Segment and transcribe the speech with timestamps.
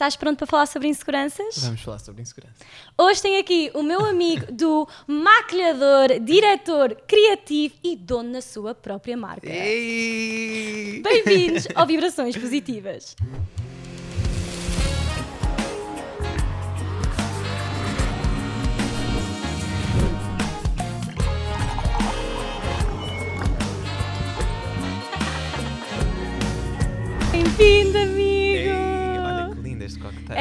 [0.00, 1.58] Estás pronto para falar sobre inseguranças?
[1.58, 2.64] Vamos falar sobre insegurança.
[2.96, 9.14] Hoje tenho aqui o meu amigo do maquilhador, diretor, criativo e dono da sua própria
[9.14, 9.46] marca.
[9.46, 13.14] Bem-vindos ao Vibrações Positivas.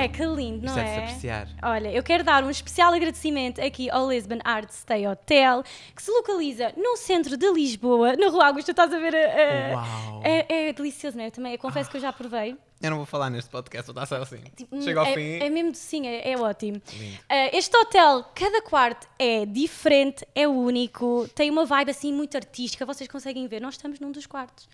[0.03, 0.97] É que lindo, não é é?
[0.99, 1.47] apreciar.
[1.61, 5.63] Olha, eu quero dar um especial agradecimento aqui ao Lisbon Art Stay Hotel,
[5.95, 8.71] que se localiza no centro de Lisboa, na Rua Augusta.
[8.71, 9.15] Estás a ver?
[9.15, 10.21] a- a- Uau!
[10.23, 11.27] É, é delicioso, não é?
[11.27, 12.55] Eu também eu confesso que eu já provei.
[12.81, 14.41] Eu não vou falar neste podcast, vou estar só assim.
[14.55, 15.39] Tipo, Chega ao é, fim.
[15.43, 16.81] É mesmo docinho, é, é ótimo.
[17.27, 22.85] Ah, este hotel, cada quarto é diferente, é único, tem uma vibe assim muito artística.
[22.85, 24.69] Vocês conseguem ver, nós estamos num dos quartos.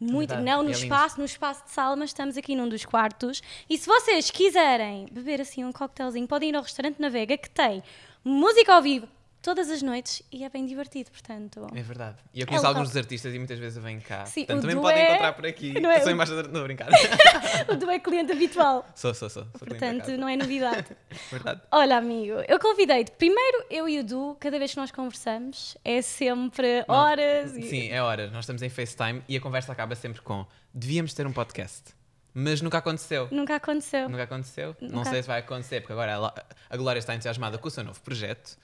[0.00, 2.84] Muito, Verdade, não no é espaço, no espaço de sala, mas estamos aqui num dos
[2.84, 3.42] quartos.
[3.68, 7.50] E se vocês quiserem beber assim um coquetelzinho, podem ir ao restaurante na Vega que
[7.50, 7.82] tem
[8.24, 9.08] música ao vivo
[9.42, 11.66] todas as noites e é bem divertido, portanto.
[11.74, 12.16] É verdade.
[12.34, 12.76] E eu conheço local.
[12.76, 14.26] alguns dos artistas e muitas vezes eu venho cá.
[14.26, 15.72] Sim, Portanto, também Du podem é- encontrar por aqui.
[15.80, 16.48] não é Eu sou embaixador.
[16.48, 16.88] Não, brincar.
[17.68, 19.44] O do é cliente habitual, sou, sou, sou.
[19.58, 20.86] portanto não é novidade.
[21.30, 21.60] Verdade.
[21.70, 23.10] Olha, amigo, eu convidei-te.
[23.12, 27.56] Primeiro, eu e o Du, cada vez que nós conversamos, é sempre horas.
[27.56, 28.28] e- Sim, é hora.
[28.30, 31.96] Nós estamos em FaceTime e a conversa acaba sempre com devíamos ter um podcast.
[32.34, 33.26] Mas nunca aconteceu.
[33.32, 34.08] Nunca aconteceu.
[34.08, 34.76] Nunca aconteceu.
[34.80, 35.10] Não Nunca.
[35.10, 36.32] sei se vai acontecer, porque agora
[36.70, 38.56] a Glória está entusiasmada com o seu novo projeto.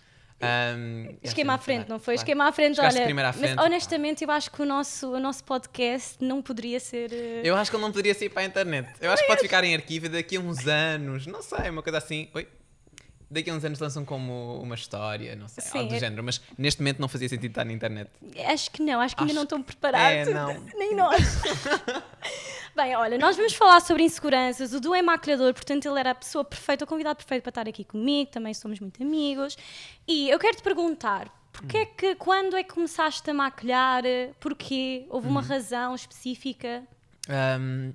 [0.43, 2.15] Um, Esquema à acho que frente, não foi?
[2.15, 2.21] Claro.
[2.25, 3.29] Esquema à frente, Chegaste olha.
[3.29, 3.55] à frente.
[3.57, 7.13] Mas honestamente, eu acho que o nosso, o nosso podcast não poderia ser.
[7.13, 8.89] eh, Eu acho que ele não poderia sair para a internet.
[9.01, 11.99] Eu acho que pode ficar em arquivo daqui a uns anos, não sei, uma coisa
[11.99, 12.29] assim.
[12.35, 12.47] Oi?
[13.31, 16.23] Daqui a uns anos lançam como uma história, não sei, Sim, algo do é- género,
[16.23, 18.11] mas neste momento não fazia sentido estar na internet.
[18.47, 20.29] Acho que não, acho que ainda Acho- não estão preparados.
[20.29, 20.53] É, não.
[20.79, 21.17] Nem nós.
[22.77, 24.73] Bem, olha, nós vamos falar sobre inseguranças.
[24.73, 27.69] O Du é maquilhador, portanto, ele era a pessoa perfeita, o convidado perfeito para estar
[27.69, 28.31] aqui comigo.
[28.33, 29.57] Também somos muito amigos.
[30.09, 31.29] E eu quero te perguntar.
[31.53, 34.03] Porquê é que, quando é que começaste a maquilhar?
[34.41, 35.07] Porquê?
[35.09, 35.33] Houve Uhum.
[35.35, 36.83] uma razão específica?
[37.29, 37.93] Ahm,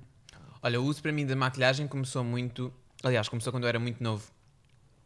[0.62, 2.72] olha, o uso para mim da maquilhagem começou muito.
[3.02, 4.30] Aliás, começou quando eu era muito novo.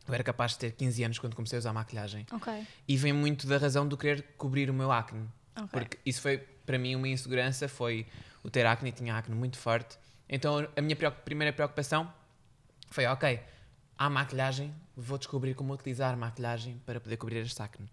[0.06, 2.26] Eu era capaz de ter 15 anos quando comecei a usar maquilhagem.
[2.31, 2.53] Ok.
[2.87, 5.26] E vem muito da razão de querer cobrir o meu acne.
[5.56, 5.69] Ok.
[5.72, 8.06] Porque isso foi, para mim, uma insegurança, foi
[8.44, 9.97] o ter acne, tinha acne muito forte.
[10.28, 10.94] Então, a minha
[11.25, 12.12] primeira preocupação
[12.91, 13.41] foi, ok,
[13.99, 17.88] há maquilhagem, vou descobrir como utilizar maquilhagem para poder cobrir este acne.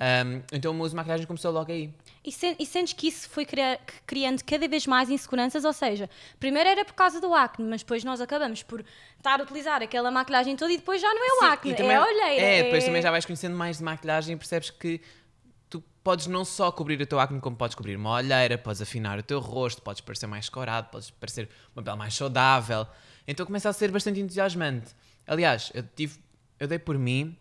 [0.00, 1.92] Ahm, então, o meu uso de maquilhagem começou logo aí.
[2.24, 5.64] E, sen- e sentes que isso foi cria- criando cada vez mais inseguranças?
[5.66, 6.08] Ou seja,
[6.40, 8.82] primeiro era por causa do acne, mas depois nós acabamos por
[9.18, 11.92] estar a utilizar aquela maquilhagem toda e depois já não é o Sim, acne, também-
[11.92, 12.42] é a olheira.
[12.46, 14.98] É, depois também já vais conhecendo mais de maquilhagem e percebes que
[16.02, 19.22] podes não só cobrir o teu acne, como podes cobrir uma olheira, podes afinar o
[19.22, 22.86] teu rosto, podes parecer mais escorado, podes parecer uma pele mais saudável.
[23.26, 24.94] Então começa a ser bastante entusiasmante.
[25.26, 26.18] Aliás, eu tive,
[26.58, 27.36] eu dei por mim,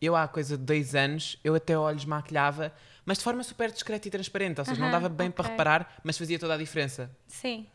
[0.00, 2.72] eu há coisa de dois anos, eu até olhos maquilhava,
[3.04, 5.52] mas de forma super discreta e transparente, ou seja, não Aham, dava bem para ok.
[5.52, 7.10] reparar, mas fazia toda a diferença.
[7.28, 7.66] Sim.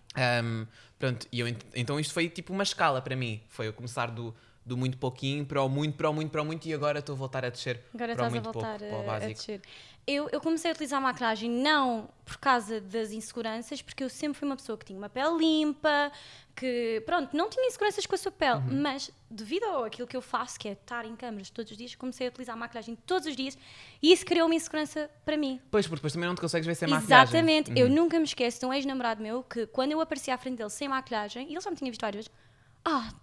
[0.43, 0.67] Um,
[0.99, 3.41] pronto, e eu, ent- então isto foi tipo uma escala para mim.
[3.47, 4.35] Foi eu começar do,
[4.65, 7.13] do muito pouquinho para o muito, para o muito, para o muito e agora estou
[7.13, 9.19] a voltar a descer Agora para estás a muito voltar pouco, para o a, a
[9.19, 9.61] descer.
[10.07, 14.37] Eu, eu comecei a utilizar a maquilhagem não por causa das inseguranças, porque eu sempre
[14.39, 16.11] fui uma pessoa que tinha uma pele limpa,
[16.55, 18.81] que, pronto, não tinha inseguranças com a sua pele, Uhum.
[18.81, 22.27] mas devido àquilo que eu faço, que é estar em câmaras todos os dias, comecei
[22.27, 23.55] a utilizar a maquilhagem todos os dias
[24.01, 25.59] e isso criou uma insegurança para mim.
[25.69, 27.23] Pois, porque depois também não te consegues ver sem maquilhagem.
[27.39, 27.71] Exatamente.
[27.79, 27.93] Eu Uhum.
[27.93, 30.87] nunca me esqueço de um ex-namorado meu que, quando eu aparecia à frente dele sem
[30.87, 32.31] maquilhagem, e ele já me tinha visto várias vezes,
[32.83, 33.13] ah,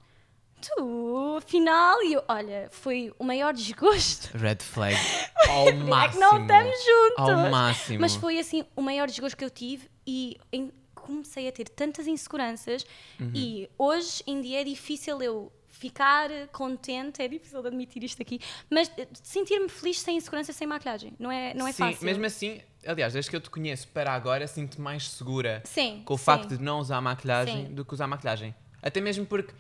[0.61, 4.37] tu, afinal, e eu, olha, foi o maior desgosto.
[4.37, 4.97] Red flag.
[5.49, 5.95] Ao máximo.
[5.95, 7.19] É que não estamos juntos.
[7.29, 8.01] Ao máximo.
[8.01, 12.07] Mas foi assim o maior desgosto que eu tive e em- comecei a ter tantas
[12.07, 12.85] inseguranças
[13.19, 13.31] Uhum.
[13.35, 18.41] e hoje em dia é difícil eu ficar contente, é difícil de admitir isto aqui,
[18.69, 21.15] mas eh, sentir-me feliz sem insegurança, sem maquilhagem.
[21.19, 22.05] Não é, não é Sim, fácil.
[22.05, 26.15] mesmo assim, aliás, desde que eu te conheço para agora, sinto-me mais segura Sim, com
[26.15, 26.25] o sim.
[26.25, 28.55] facto de não usar maquilhagem do que usar maquilhagem.
[28.83, 29.55] Até mesmo porque,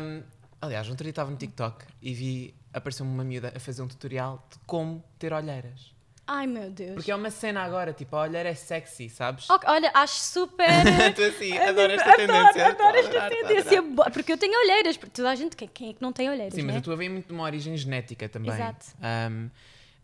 [0.00, 0.22] hum,
[0.60, 4.46] aliás, ontem eu estava no TikTok e vi, apareceu-me uma miúda a fazer um tutorial
[4.50, 5.94] de como ter olheiras.
[6.28, 6.94] Ai meu Deus.
[6.94, 9.48] Porque é uma cena agora, tipo, a olheira é sexy, sabes?
[9.48, 10.66] Ok, olha, acho super.
[11.14, 12.66] Tu assim, adoro esta adoro, tendência.
[12.66, 13.78] Adoro esta Estou a adorar, estou a tendência.
[13.78, 13.94] adorar.
[13.94, 14.96] boa, Porque eu tenho olheiras.
[14.96, 15.54] Porque toda a gente.
[15.54, 16.52] Quem, quem é que não tem olheiras?
[16.52, 16.78] Sim, mas né?
[16.80, 18.50] a tua vem muito de uma origem genética também.
[18.52, 18.86] Exato.
[19.30, 19.48] Um,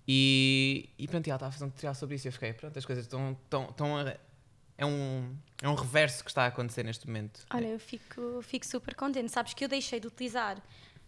[0.06, 2.78] e, e pronto, ela estava a fazer um tutorial sobre isso e eu fiquei, pronto,
[2.78, 3.32] as coisas estão.
[3.44, 4.14] estão, estão a-
[4.82, 7.40] é, um, é um reverso que está a acontecer neste momento.
[7.54, 9.30] Olha, eu fico, fico super contente.
[9.30, 10.56] Sabes que eu deixei de utilizar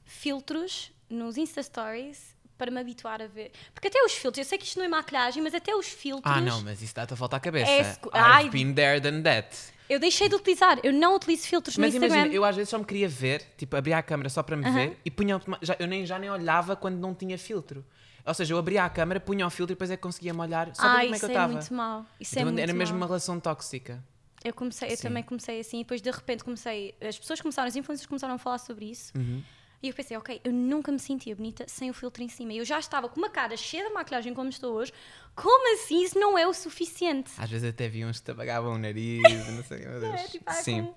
[0.05, 3.51] filtros nos Insta Stories para me habituar a ver.
[3.75, 6.33] Porque até os filtros, eu sei que isto não é maquilhagem, mas até os filtros.
[6.33, 7.71] Ah, não, mas isso dá-te a volta à cabeça.
[7.71, 8.51] É I've Ai.
[8.51, 9.57] been there than that.
[9.91, 12.17] Eu deixei de utilizar, eu não utilizo filtros Mas no Instagram.
[12.17, 14.71] imagina, eu às vezes só me queria ver, tipo, abria a câmera só para me
[14.71, 15.39] ver e punha.
[15.61, 17.85] Já, eu nem, já nem olhava quando não tinha filtro.
[18.27, 20.75] Ou seja, eu abria a câmera, punha o filtro e depois é que conseguia-me olhar
[20.75, 21.53] só ah, como é isso que eu é estava.
[21.53, 22.07] muito mau.
[22.19, 24.03] Isso é Então, muito era mesmo uma relação tóxica.
[24.43, 25.03] Eu comecei, eu Sim.
[25.05, 28.39] também comecei assim, e depois de repente comecei, as pessoas começaram, os influencers começaram a
[28.39, 29.13] falar sobre isso.
[29.17, 29.43] Uhum.
[29.83, 32.55] E eu pensei, ok, eu nunca me sentia bonita sem o filtro em cima.
[32.55, 34.93] Eu já estava com uma cara cheia de maquilhagem como estou hoje.
[35.35, 36.03] Como assim?
[36.03, 37.33] Isso não é o suficiente.
[37.37, 40.15] Às vezes até vi uns que apagavam o nariz, não sei, meu Deus.
[40.15, 40.85] É, tipo, ah, Sim.
[40.85, 40.95] com-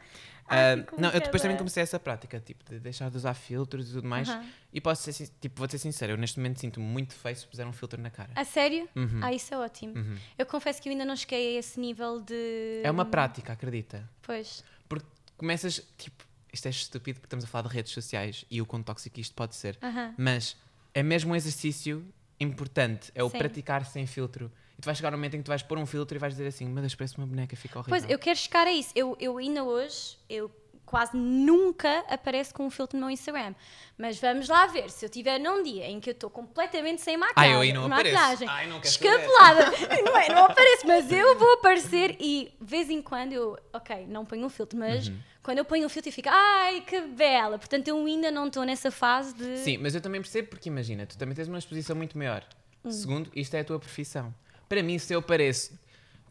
[0.47, 3.93] Ah, não, eu depois também comecei essa prática, tipo, de deixar de usar filtros e
[3.93, 4.29] tudo mais.
[4.71, 7.67] E posso ser, tipo, vou ser sincero, eu neste momento sinto-me muito feio se puser
[7.67, 8.31] um filtro na cara.
[8.35, 8.87] A sério?
[8.95, 9.19] Uhum.
[9.21, 9.93] Ah, isso é ótimo.
[10.37, 12.81] Eu confesso que eu ainda não cheguei a esse nível de.
[12.83, 14.09] É uma prática, acredita.
[14.21, 14.63] Pois.
[14.87, 18.65] Porque começas, tipo, isto é estúpido porque estamos a falar de redes sociais e o
[18.65, 19.77] quão tóxico isto pode ser.
[20.17, 20.55] Mas
[20.93, 22.05] é mesmo um exercício
[22.39, 23.37] importante, é o Sim.
[23.37, 24.51] praticar sem filtro.
[24.77, 26.33] E tu vais chegar um momento em que tu vais pôr um filtro e vais
[26.33, 27.97] dizer assim, meu Deus, parece uma boneca, fica horrível.
[27.99, 28.91] Pois, eu quero chegar a isso.
[28.95, 30.51] Eu, eu ainda hoje, eu
[30.87, 33.53] quase nunca apareço com um filtro no meu Instagram.
[33.97, 37.17] Mas vamos lá ver, se eu tiver num dia em que eu estou completamente sem
[37.17, 38.15] não apareço.
[38.15, 39.65] maquilhagem Ai, não quero escapulada,
[40.05, 44.05] não é, não apareço, mas eu vou aparecer e de vez em quando eu, ok,
[44.07, 45.17] não ponho um filtro, mas Uhum.
[45.43, 47.57] quando eu ponho um filtro eu fico, ai, que bela.
[47.57, 49.57] Portanto, eu ainda não estou nessa fase de...
[49.57, 52.45] Sim, mas eu também percebo porque imagina, tu também tens uma exposição muito maior.
[52.85, 52.91] Hum.
[52.91, 54.33] Segundo, isto é a tua profissão.
[54.67, 55.77] Para mim, se eu pareço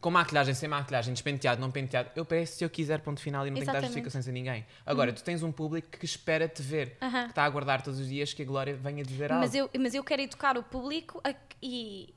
[0.00, 3.50] com maquilhagem, sem maquilhagem, despenteado, não penteado, eu pareço se eu quiser, ponto final, e
[3.50, 4.64] não tenho que dar justificações a ninguém.
[4.84, 8.08] Agora, tu tens um público que espera te ver, que está a aguardar todos os
[8.08, 9.44] dias que a Glória venha dizer algo.
[9.44, 12.14] Mas eu, mas eu quero educar o público a e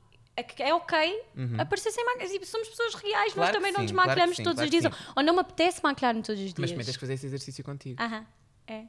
[0.58, 1.22] é ok
[1.58, 2.34] aparecer sem maquilhagem.
[2.34, 3.34] Tipo, Somos pessoas reais, Uhum.
[3.34, 4.84] Claro nós também não sim, nos claro que maquilhamos sim, todos claro os dias.
[4.84, 5.12] sim.
[5.16, 6.58] Ou não me apetece maquilhar-me todos os dias.
[6.58, 8.00] Mas também tens que fazer esse exercício contigo.
[8.02, 8.26] Aham,
[8.66, 8.84] é.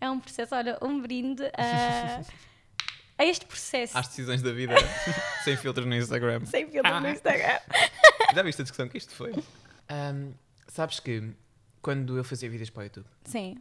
[0.00, 2.22] É um processo, olha, um brinde a,
[3.20, 3.96] a este processo.
[3.96, 4.74] Às decisões da vida,
[5.44, 6.44] sem filtros no Instagram.
[6.46, 7.58] Sem filtro no Instagram.
[8.34, 9.32] Já viste a discussão que isto foi?
[9.88, 10.32] Ahm,
[10.68, 11.32] sabes que
[11.82, 13.56] quando eu fazia vídeos para o YouTube, Sim.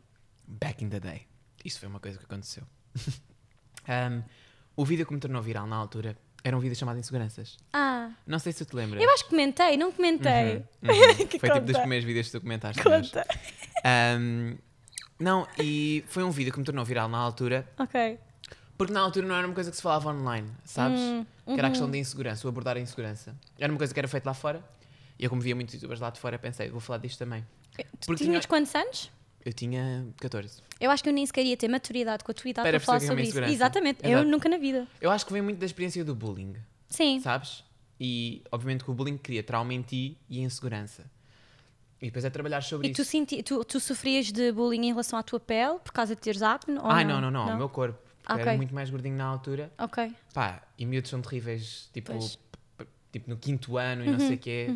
[0.47, 1.27] back in the day,
[1.65, 2.63] isto foi uma coisa que aconteceu.
[3.87, 4.21] Ahm,
[4.75, 7.57] o vídeo que me tornou viral na altura era um vídeo chamado Inseguranças.
[7.73, 9.01] Ah, Não sei se tu te lembras.
[9.03, 10.57] eu acho que comentei, não comentei.
[10.81, 11.27] Uhum.
[11.27, 11.79] Que Foi tipo dos conta.
[11.79, 12.81] primeiros vídeos que tu comentaste.
[12.81, 13.25] Conta.
[13.83, 14.55] Ahm,
[15.19, 18.17] não, e foi um vídeo que me tornou viral na altura, Ok.
[18.79, 21.01] Porque na altura não era uma coisa que se falava online, sabes?
[21.01, 21.69] Hum, Que era a uhum.
[21.71, 23.35] questão da insegurança, o abordar a insegurança.
[23.59, 24.63] Era uma coisa que era feita lá fora,
[25.19, 27.45] e eu, como via muitos youtubers lá de fora, pensei, vou falar disto também.
[27.75, 29.11] Tu Porque tinhas tinha- quantos anos?
[29.45, 30.61] Eu tinha 14.
[30.79, 32.85] Eu acho que eu nem sequer ia ter maturidade com a tua idade Para para
[32.85, 33.37] falar é sobre isso.
[33.41, 34.29] Exatamente, eu Exato.
[34.29, 34.87] nunca na vida.
[35.01, 36.55] Eu acho que vem muito da experiência do bullying,
[36.87, 37.19] Sim.
[37.19, 37.65] sabes?
[37.99, 41.03] E obviamente que o bullying cria trauma em ti e insegurança.
[42.01, 43.03] E depois é trabalhar sobre E isso.
[43.03, 46.21] tu, senti, tu, tu sofrias de bullying em relação à tua pele por causa de
[46.21, 46.77] teres acne?
[46.77, 47.99] Ou Ai, não, não, não, o meu corpo.
[48.25, 49.71] Ah, Era muito mais gordinho na altura.
[49.77, 50.13] Ok.
[50.33, 52.11] Pá, e miúdos são terríveis, tipo.
[52.13, 52.29] Uhum,
[53.11, 54.67] tipo no quinto ano e não sei o quê.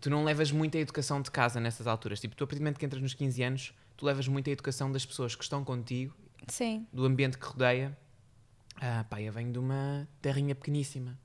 [0.00, 2.20] Tu não levas muita educação de casa nessas alturas.
[2.20, 4.92] Tipo, tu a partir do momento que entras nos 15 anos, tu levas muita educação
[4.92, 6.14] das pessoas que estão contigo,
[6.46, 6.86] Sim.
[6.92, 7.96] do ambiente que rodeia.
[8.80, 11.18] Ah, pá, eu venho de uma terrinha pequeníssima,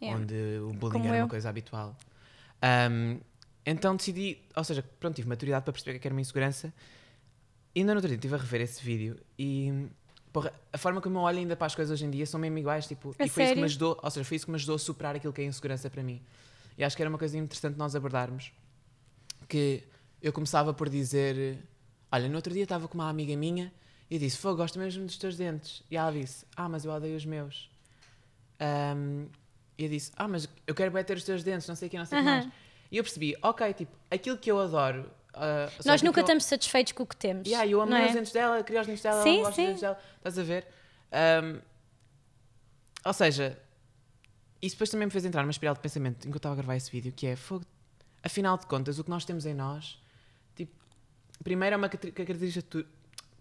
[0.00, 0.20] Yeah.
[0.20, 1.22] onde o bullying Como era eu.
[1.24, 1.96] uma coisa habitual.
[2.60, 3.18] Ahm,
[3.64, 6.72] então decidi, ou seja, pronto, tive maturidade para perceber que era uma insegurança.
[7.74, 9.86] E ainda no outro dia estive a rever esse vídeo e
[10.38, 12.56] porra, a forma como eu olho ainda para as coisas hoje em dia são mesmo
[12.58, 13.58] iguais, tipo, A e foi isso que sério?
[13.58, 15.90] me ajudou, ou seja, foi isso que me ajudou a superar aquilo que é insegurança
[15.90, 16.22] para mim.
[16.76, 18.52] E acho que era uma coisa interessante nós abordarmos,
[19.48, 19.82] que
[20.22, 21.58] eu começava por dizer,
[22.12, 23.72] olha, no outro dia estava com uma amiga minha
[24.08, 25.82] e eu disse, fogo, gosto mesmo dos teus dentes.
[25.90, 27.68] E ela disse, ah, mas eu odeio os meus.
[28.60, 29.26] Ahm,
[29.76, 31.90] e eu disse, ah, mas eu quero bem ter os teus dentes, não sei o
[31.90, 32.48] que, não sei o que mais.
[32.92, 35.10] E eu percebi, ok, tipo, aquilo que eu adoro.
[35.32, 37.46] Seja, Nós nunca eu- estamos satisfeitos com o que temos.
[37.46, 38.14] Yeah, eu amo não os é?
[38.14, 39.42] dentes dela, queria os dentes dela, Sim, sim.
[39.44, 39.98] dos dentes dela.
[40.16, 40.66] Estás a ver?
[41.12, 41.60] Ahm,
[43.04, 43.58] ou seja,
[44.60, 46.76] isso depois também me fez entrar numa espiral de pensamento enquanto eu estava a gravar
[46.76, 47.64] esse vídeo, que é, fogo,
[48.22, 49.98] afinal de contas, o que nós temos em nós,
[50.56, 50.72] tipo,
[51.44, 52.86] primeiro é uma característica, tu-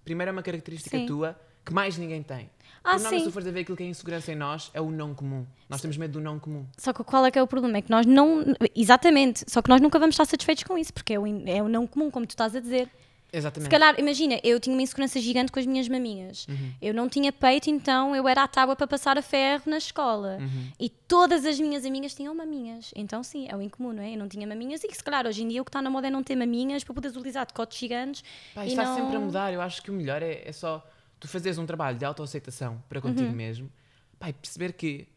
[0.06, 1.06] primeiro é uma característica Sim.
[1.06, 2.50] tua que mais ninguém tem.
[2.84, 3.24] Ah, Por norma, se sim.
[3.26, 5.46] tu fores a ver aquilo que é insegurança em nós, é o não comum.
[5.70, 6.66] Nós temos medo do não comum.
[6.78, 7.78] Só que qual é que é o problema?
[7.78, 8.44] É que nós não.
[8.76, 9.44] Exatamente.
[9.48, 11.68] Só que nós nunca vamos estar satisfeitos com isso, porque é o, in- é o
[11.68, 12.88] não comum, como tu estás a dizer.
[13.30, 13.70] Se Exatamente.
[13.70, 16.48] calhar, imagina, eu tinha uma insegurança gigante com as minhas maminhas.
[16.48, 16.72] Uhum.
[16.82, 20.38] Eu não tinha peito, então eu era à tábua para passar a ferro na escola.
[20.40, 20.68] Uhum.
[20.80, 22.94] E todas as minhas amigas tinham maminhas.
[22.96, 24.14] Então, sim, é o incomum, não é?
[24.14, 25.90] Eu não tinha maminhas e que, se calhar, hoje em dia o que está na
[25.90, 28.24] moda é não ter maminhas para poderes utilizar decotes gigantes.
[28.56, 28.96] Pá, e isto está não...
[28.96, 29.54] sempre a mudar.
[29.54, 30.82] Eu acho que o melhor é, é só
[31.20, 33.36] tu fazeres um trabalho de autoaceitação para contigo Uhum.
[33.36, 33.72] mesmo
[34.20, 35.08] pá, e perceber que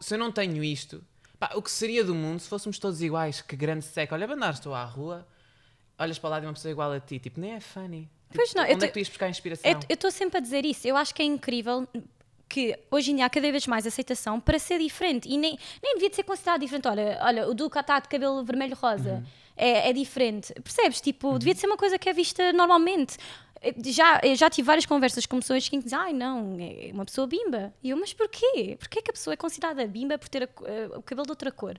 [0.00, 1.04] se eu não tenho isto,
[1.38, 3.40] pá, o que seria do mundo se fôssemos todos iguais?
[3.40, 4.14] Que grande seca.
[4.14, 5.26] Olha, andar, estou à rua,
[5.98, 8.08] olhas para lá de uma pessoa igual a ti, tipo, nem é funny.
[8.30, 9.70] Tipo, Pois não, eu onde tô- é que tu ias buscar inspiração?
[9.70, 10.86] Eu eu estou sempre a dizer isso.
[10.86, 11.86] Eu acho que é incrível
[12.48, 15.94] que hoje em dia há cada vez mais aceitação para ser diferente e nem, nem
[15.94, 16.88] devia de ser considerado diferente.
[16.88, 19.22] Olha, olha o Duca está de cabelo vermelho-rosa.
[19.56, 20.52] É, é diferente.
[20.62, 21.00] Percebes?
[21.00, 23.16] Tipo, devia de ser uma coisa que é vista normalmente.
[23.86, 27.26] Já, eu já tive várias conversas com pessoas que dizem, ai não, é uma pessoa
[27.26, 27.74] bimba.
[27.82, 28.76] E eu, mas porquê?
[28.78, 31.32] Porquê que a pessoa é considerada bimba por ter a co- eh, o cabelo de
[31.32, 31.78] outra cor?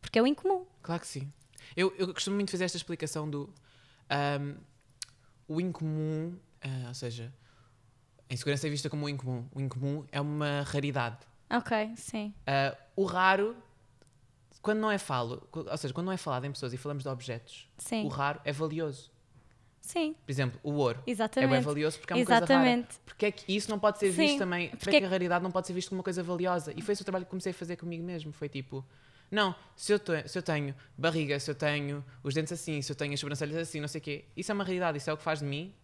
[0.00, 0.66] Porque é o incomum.
[0.82, 1.32] Claro que sim.
[1.76, 3.52] Eu, eu costumo muito fazer esta explicação do
[4.08, 4.56] ahm,
[5.46, 7.32] o incomum, ah, ou seja,
[8.28, 9.46] a insegurança é vista como o incomum.
[9.54, 11.18] O incomum é uma raridade.
[11.48, 12.34] Ok, sim.
[12.44, 13.56] Ah, o raro,
[14.60, 17.08] quando não é falo, ou seja, quando não é falado em pessoas e falamos de
[17.08, 18.04] objetos, Sim.
[18.04, 19.12] o raro é valioso.
[19.92, 21.50] Sim, Por exemplo, o ouro é exatamente.
[21.50, 22.46] bem valioso porque é uma Exatamente.
[22.86, 23.00] coisa rara.
[23.06, 24.68] Porque é que isso não pode ser Sim, visto também?
[24.68, 26.72] Porque, porque é que a raridade não pode ser visto como uma coisa valiosa?
[26.76, 28.32] E foi esse o trabalho que comecei a fazer comigo mesmo.
[28.32, 28.84] Foi tipo,
[29.30, 32.92] não, se eu, te- se eu tenho barriga, se eu tenho os dentes assim, se
[32.92, 35.12] eu tenho as sobrancelhas assim, não sei o quê, isso é uma raridade, isso é
[35.12, 35.74] o que faz de mim.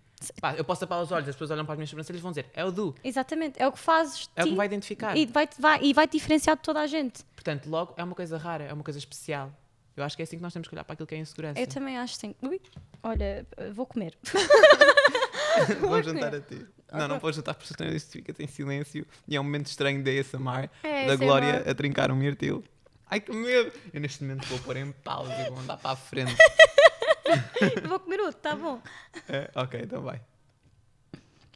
[0.40, 2.30] Pá, eu posso tapar os olhos, as pessoas olham para as minhas sobrancelhas e vão
[2.32, 3.60] dizer, é o Du, Exatamente.
[3.60, 5.14] É o que fazes é o que vai identificar.
[5.16, 7.22] e vai, vai, e vai diferenciar de toda a gente.
[7.34, 9.52] Portanto, logo é uma coisa rara, é uma coisa especial.
[9.96, 11.58] Eu acho que é assim que nós temos que olhar para aquilo que é insegurança.
[11.58, 12.34] Eu também acho sim.
[12.42, 12.60] Ui,
[13.02, 14.16] olha, vou comer.
[15.80, 16.66] Vou juntar a ti.
[16.92, 20.04] Não, não podes juntar porque senão isto fica em silêncio e é um momento estranho
[20.04, 21.16] da ASMR, É, da.
[21.16, 22.62] Glória a trincar um mirtilo.
[23.10, 23.72] Ai que medo!
[23.92, 26.36] Eu neste momento vou pôr em pausa e vou andar para a frente.
[27.88, 28.82] vou comer outro, tá bom.
[29.28, 30.20] É, ok, então vai.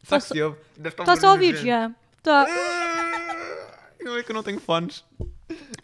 [0.04, 0.58] Só que se ouve.
[0.76, 1.90] deve estar um Está só a ouvir já.
[2.22, 2.46] Tá.
[4.00, 5.04] Não é que eu não tenho fones.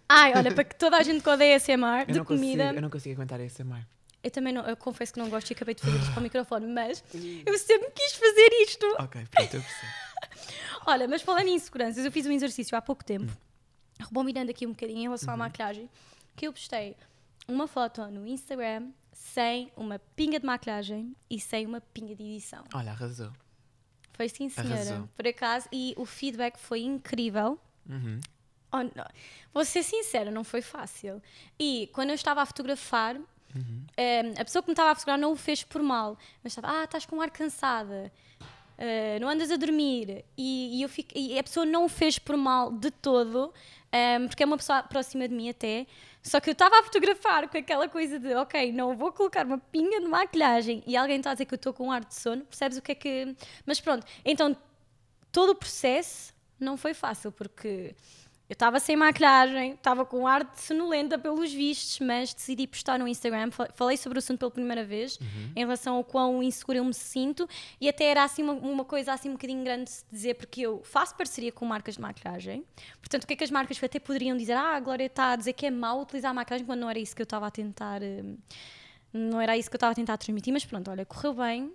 [0.09, 2.63] Ai, olha, para que toda a gente que odeia ASMR Eu de não, comida.
[2.65, 3.85] consigo, eu não consigo aguentar ASMR.
[4.23, 6.23] Eu também não, eu confesso que não gosto e acabei de fazer isto para o
[6.23, 7.03] microfone, mas
[7.45, 8.87] eu sempre quis fazer isto.
[8.99, 9.93] Ok, pronto, eu percebo.
[10.87, 13.33] Olha, mas falando em inseguranças, eu fiz um exercício há pouco tempo,
[14.01, 15.89] rebobinando aqui um bocadinho em relação à maquilhagem,
[16.35, 16.97] que eu postei
[17.49, 22.65] uma foto no Instagram sem uma pinga de maquilhagem e sem uma pinga de edição.
[22.75, 23.33] Olha, arrasou.
[24.13, 25.09] Foi sim, senhora, Arrasou.
[25.15, 27.61] por acaso, e o feedback foi incrível.
[27.89, 28.19] Uhum.
[28.73, 29.07] Oh, não.
[29.53, 31.23] Vou ser sincera, não foi fácil.
[31.59, 33.17] E quando eu estava a fotografar,
[33.97, 36.81] eh, a pessoa que me estava a fotografar não o fez por mal, mas estava,
[36.81, 38.13] ah, estás com um ar cansada,
[38.79, 40.25] eh, não andas a dormir.
[40.37, 43.53] E, e eu fico, e a pessoa não o fez por mal de todo,
[43.93, 45.87] eh, porque é uma pessoa próxima de mim até.
[46.23, 49.59] Só que eu estava a fotografar com aquela coisa de, ok, não vou colocar uma
[49.59, 52.15] pinga de maquilhagem e alguém está a dizer que eu estou com um ar de
[52.15, 53.37] sono, percebes o que é que.
[53.65, 54.57] Mas pronto, então
[55.31, 57.95] todo o processo não foi fácil, porque
[58.49, 62.99] eu estava sem maquilhagem, estava com um ar de sonolenta pelos vistos, mas decidi postar
[62.99, 63.51] no Instagram.
[63.51, 65.19] Fa- Falei sobre o assunto pela primeira vez,
[65.55, 67.49] em relação ao quão insegura eu me sinto,
[67.81, 70.61] e até era assim uma, uma coisa assim um bocadinho grande de se dizer, porque
[70.61, 72.65] eu faço parceria com marcas de maquilhagem.
[73.01, 74.53] Portanto, o que é que as marcas até poderiam dizer?
[74.55, 77.17] Ah, a Glória está a dizer que é mau utilizar maquilhagem, quando não era isso
[77.17, 78.01] que eu estava a tentar.
[78.03, 78.37] hum,
[79.13, 81.73] Não era isso que eu estava a tentar transmitir, mas pronto, olha, correu bem.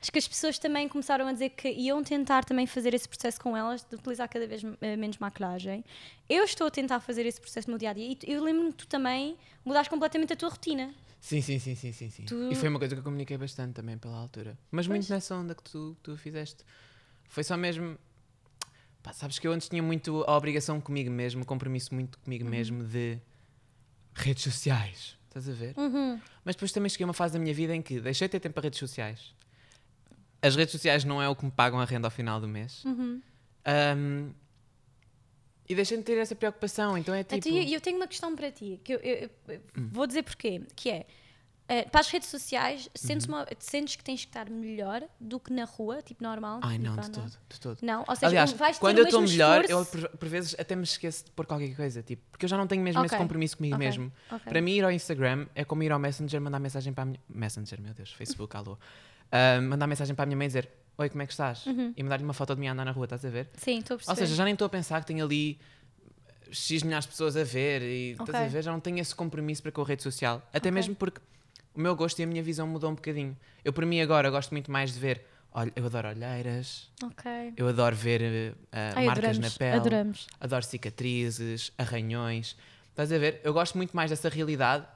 [0.00, 3.40] Acho que as pessoas também começaram a dizer que iam tentar também fazer esse processo
[3.40, 5.84] com elas, de utilizar cada vez eh, menos maquilhagem.
[6.28, 8.70] Eu estou a tentar fazer esse processo no meu dia a dia e eu lembro-me
[8.72, 10.94] que tu também mudaste completamente a tua rotina.
[11.20, 12.24] Sim, sim, sim, sim, sim, sim.
[12.24, 14.56] Tu- E foi uma coisa que eu comuniquei bastante também pela altura.
[14.70, 15.10] Mas muito Pois.
[15.10, 16.64] nessa onda que tu, tu fizeste.
[17.28, 17.98] Foi só mesmo.
[19.02, 22.44] Pá, sabes que eu antes tinha muito a obrigação comigo mesmo, o compromisso muito comigo
[22.44, 22.50] Uhum.
[22.50, 23.18] mesmo de
[24.14, 25.16] redes sociais.
[25.28, 25.74] Estás a ver?
[25.76, 26.20] Uhum.
[26.44, 28.40] Mas depois também cheguei a uma fase da minha vida em que deixei de ter
[28.40, 29.34] tempo para redes sociais.
[30.46, 32.84] As redes sociais não é o que me pagam a renda ao final do mês.
[32.84, 33.20] Uhum.
[33.64, 34.30] Ahm,
[35.68, 36.96] e deixei de ter essa preocupação.
[36.96, 37.54] Então é Então, tipo.
[37.54, 37.60] Hum.
[37.60, 39.60] E eu, tenho uma questão para ti, que eu, eu- eu-
[39.90, 41.06] vou dizer porquê, que é,
[41.68, 43.34] eh, para as redes sociais, sentes, Uhum.
[43.34, 46.60] uma- sentes que tens que estar melhor do que na rua, tipo normal?
[46.62, 47.30] Ai, não, tipo, de andar?
[47.30, 47.78] todo, de todo.
[47.82, 50.54] Não, ou seja, Aliás, vais ter quando eu estou melhor, eu esforço- por, por vezes
[50.56, 53.14] até me esqueço de pôr qualquer coisa, tipo, porque eu já não tenho mesmo esse
[53.14, 54.12] Ok, compromisso comigo ok, mesmo.
[54.30, 54.44] ok.
[54.48, 57.20] Para mim, ir ao Instagram é como ir ao Messenger, mandar mensagem para a minha.
[57.28, 58.78] Messenger, meu Deus, Facebook, alô.
[59.32, 60.68] Ah, mandar mensagem para a minha mãe e dizer:
[60.98, 61.64] Oi, como é que estás?
[61.96, 63.48] E mandar-lhe uma foto de mim a andar na rua, estás a ver?
[63.56, 64.10] Sim, estou a perceber.
[64.10, 65.58] Ou seja, já nem estou a pensar que tenho ali
[66.50, 68.40] X milhares de pessoas a ver e estás Ok.
[68.40, 68.62] a ver?
[68.62, 70.38] Já não tenho esse compromisso para com a rede social.
[70.52, 70.72] Até Ok.
[70.72, 71.20] mesmo porque
[71.74, 73.36] o meu gosto e a minha visão mudou um bocadinho.
[73.64, 75.26] Eu, por mim, agora gosto muito mais de ver.
[75.52, 77.54] Olha, eu adoro olheiras, Ok.
[77.56, 80.26] eu adoro ver ah, Ai, marcas adoramos, na pele, adoramos.
[80.38, 82.56] adoro cicatrizes, arranhões.
[82.90, 83.40] Estás a ver?
[83.42, 84.86] Eu gosto muito mais dessa realidade,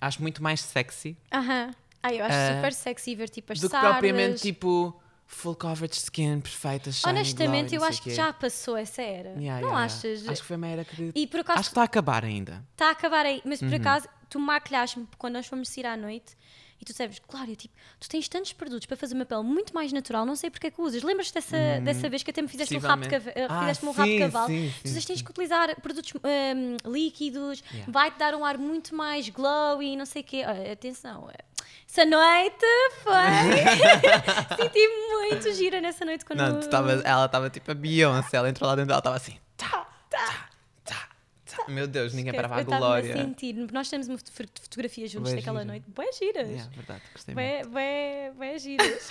[0.00, 1.70] acho muito mais sexy Aham.
[2.02, 3.90] Ai, eu acho Ah, super sexy ver tipo as do que sardas.
[3.92, 9.02] propriamente tipo full coverage skin, perfeita, shiny, Honestamente, glowy, eu acho que já passou essa
[9.02, 9.30] era.
[9.30, 10.20] Yeah, não yeah, achas?
[10.20, 10.32] yeah.
[10.32, 11.12] Acho que foi uma era que.
[11.14, 12.64] E por Acho acaso que está a acabar ainda.
[12.72, 13.68] está a acabar aí, mas Uhum.
[13.68, 16.36] por acaso tu maquilhaste-me quando nós fomos sair à noite
[16.80, 19.92] e tu sabes, claro, tipo, tu tens tantos produtos para fazer uma pele muito mais
[19.92, 21.02] natural, não sei porque é que usas.
[21.02, 23.38] Lembras-te dessa, dessa vez que até me fizeste um rabo de, Possivelmente.
[23.40, 24.46] eh, Ah, um rabo de cavalo?
[24.46, 25.24] sim, tu sim, tens sim.
[25.24, 30.24] que utilizar produtos hum, líquidos, vai-te dar um ar muito mais glowy, não sei o
[30.24, 30.44] quê.
[30.46, 31.44] Olha, atenção, eh,
[31.90, 32.66] Essa noite
[33.02, 33.12] foi.
[34.56, 36.38] Senti muito gira nessa noite quando.
[36.40, 39.38] Não, tu tava, ela estava tipo a Beyoncé, ela entrou lá dentro, ela estava assim.
[39.56, 40.48] Tá, tá,
[40.84, 41.08] tá,
[41.46, 41.64] tá.
[41.66, 43.14] Meu Deus, ninguém Esquece, parava a eu estava glória.
[43.14, 43.54] a sentir.
[43.72, 45.72] Nós temos uma foto- fotografia juntos Bué daquela gira.
[45.72, 45.84] noite.
[45.88, 46.48] Boé giras.
[46.48, 47.68] Yeah, verdade, gostei muito.
[47.70, 49.08] Bué, giras.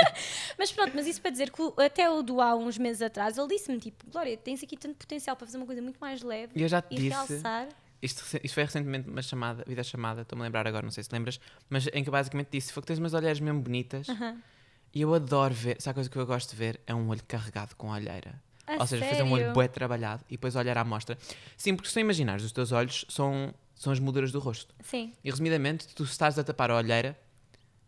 [0.58, 3.48] mas pronto, mas isso para dizer que até o do há uns meses atrás, ele
[3.48, 6.62] disse-me tipo, Glória, tens aqui tanto potencial para fazer uma coisa muito mais leve E
[6.62, 7.08] eu já te e disse.
[7.10, 7.68] realçar.
[8.04, 11.10] Isto, isto foi recentemente uma chamada, vida chamada, estou-me a lembrar agora, não sei se
[11.10, 14.42] lembras, mas em que eu basicamente disse: foi que tens umas olheiras mesmo bonitas Aham.
[14.92, 15.80] e eu adoro ver.
[15.80, 16.80] Sabe a coisa que eu gosto de ver?
[16.86, 18.42] É um olho carregado com olheira.
[18.66, 19.54] A Ou seja, fazer um olho sério?
[19.54, 21.16] bué trabalhado e depois olhar à mostra.
[21.56, 24.74] Sim, porque se tu imaginares, os teus olhos são, são as molduras do rosto.
[24.80, 25.12] Sim.
[25.24, 27.18] E resumidamente, tu estás a tapar a olheira,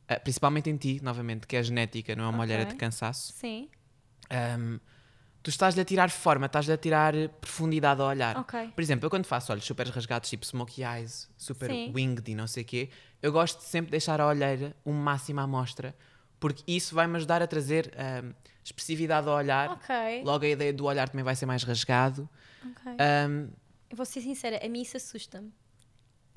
[0.08, 2.72] ah, principalmente em ti, novamente, que é genética, não é uma olheira Ok.
[2.72, 3.32] de cansaço.
[3.34, 3.68] Sim.
[4.30, 4.78] ahm,
[5.46, 8.36] tu estás-lhe a tirar forma, estás-lhe a tirar profundidade ao olhar.
[8.36, 8.72] Ok.
[8.74, 11.92] Por exemplo, eu quando faço olhos super rasgados, tipo smokey eyes, super Sim.
[11.94, 12.90] winged e não sei o quê,
[13.22, 15.94] eu gosto de sempre deixar a olheira o máximo à mostra,
[16.40, 18.32] porque isso vai-me ajudar a trazer ahm,
[18.64, 19.70] expressividade ao olhar.
[19.70, 19.94] Ok.
[20.24, 22.28] Logo a ideia do olhar também vai ser mais rasgado.
[22.64, 22.92] ok.
[22.98, 23.48] Ahm,
[23.88, 25.52] Eu vou ser sincera, a mim isso assusta-me.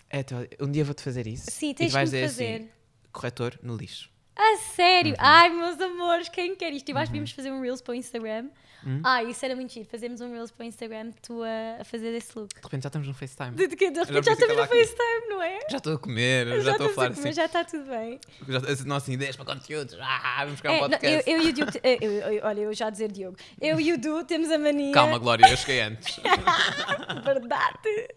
[0.08, 1.50] é, tu- um dia vou-te fazer isso.
[1.50, 2.56] Sim, e tens tu vais que dizer fazer.
[2.58, 2.70] assim,
[3.12, 4.12] corretor no lixo.
[4.36, 5.14] A sério?
[5.14, 5.18] Uhum.
[5.20, 6.88] Ai, meus amores, quem quer isto?
[6.90, 8.50] Eu acho que devíamos fazer um Reels para o Instagram.
[8.86, 9.02] Uhum.
[9.04, 9.88] Ai, isso era muito giro.
[9.90, 12.50] Fazemos um Reels para o Instagram, tu a, a fazer esse look.
[12.56, 13.52] De repente já estamos no FaceTime.
[13.52, 15.60] De, de, de, de repente Já já estamos no FaceTime, não é?
[15.70, 17.34] Já estou a comer, já, estou a falar comer, assim.
[17.34, 18.20] Já está tudo bem.
[18.48, 19.98] Já, nossa, ideias para conteúdos.
[20.02, 21.30] Ah, vamos buscar um É, não, podcast.
[21.30, 23.94] eu, eu e o Diogo, eu- eu- olha, eu já a dizer Diogo, eu e
[23.94, 24.94] o Du temos a mania.
[24.94, 26.20] Calma, Glória, eu cheguei antes.
[27.24, 28.08] Verdade.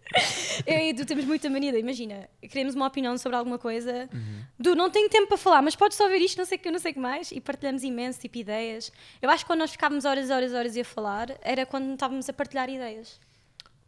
[0.66, 1.76] Eu e o Du temos muita mania.
[1.78, 4.08] Imagina, queremos uma opinião sobre alguma coisa.
[4.12, 4.42] Uhum.
[4.58, 6.70] Du, não tenho tempo para falar, mas podes só ver isto, não sei o que,
[6.70, 7.32] não sei o que mais.
[7.32, 8.92] E partilhamos imenso, tipo, ideias.
[9.20, 12.32] Eu acho que quando nós ficávamos horas, horas, horas a falar, era quando estávamos a
[12.32, 13.20] partilhar ideias.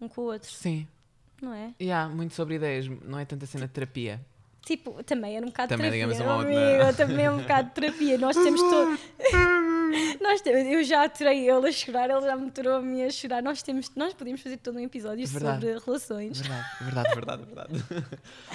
[0.01, 0.87] Um com o outro, Sim.
[1.41, 1.71] não é?
[1.79, 4.21] E há muito sobre ideias, não é tanta cena de terapia.
[4.67, 6.15] Tipo, também era um bocado Também, de terapia.
[6.17, 8.17] digamos, uma amigo, outra- também é um bocado de terapia.
[8.19, 8.99] Nós temos todo.
[10.23, 10.73] nós temos...
[10.73, 13.43] Eu já aturei ele a chorar, ele já me aturou a mim a chorar.
[13.43, 13.91] Nós, temos...
[13.95, 15.61] nós podíamos fazer todo um episódio Verdade.
[15.67, 16.41] sobre relações.
[16.41, 16.67] Verdade,
[17.15, 18.07] verdade, verdade, verdade.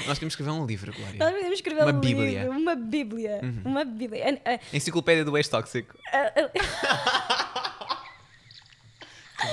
[0.08, 1.36] Nós temos que escrever um livro, Nós Glória.
[1.36, 2.42] podemos escrever Uma um bíblia.
[2.44, 4.42] livro, uma bíblia, uma bíblia.
[4.74, 5.96] Enciclopédia do ex-tóxico.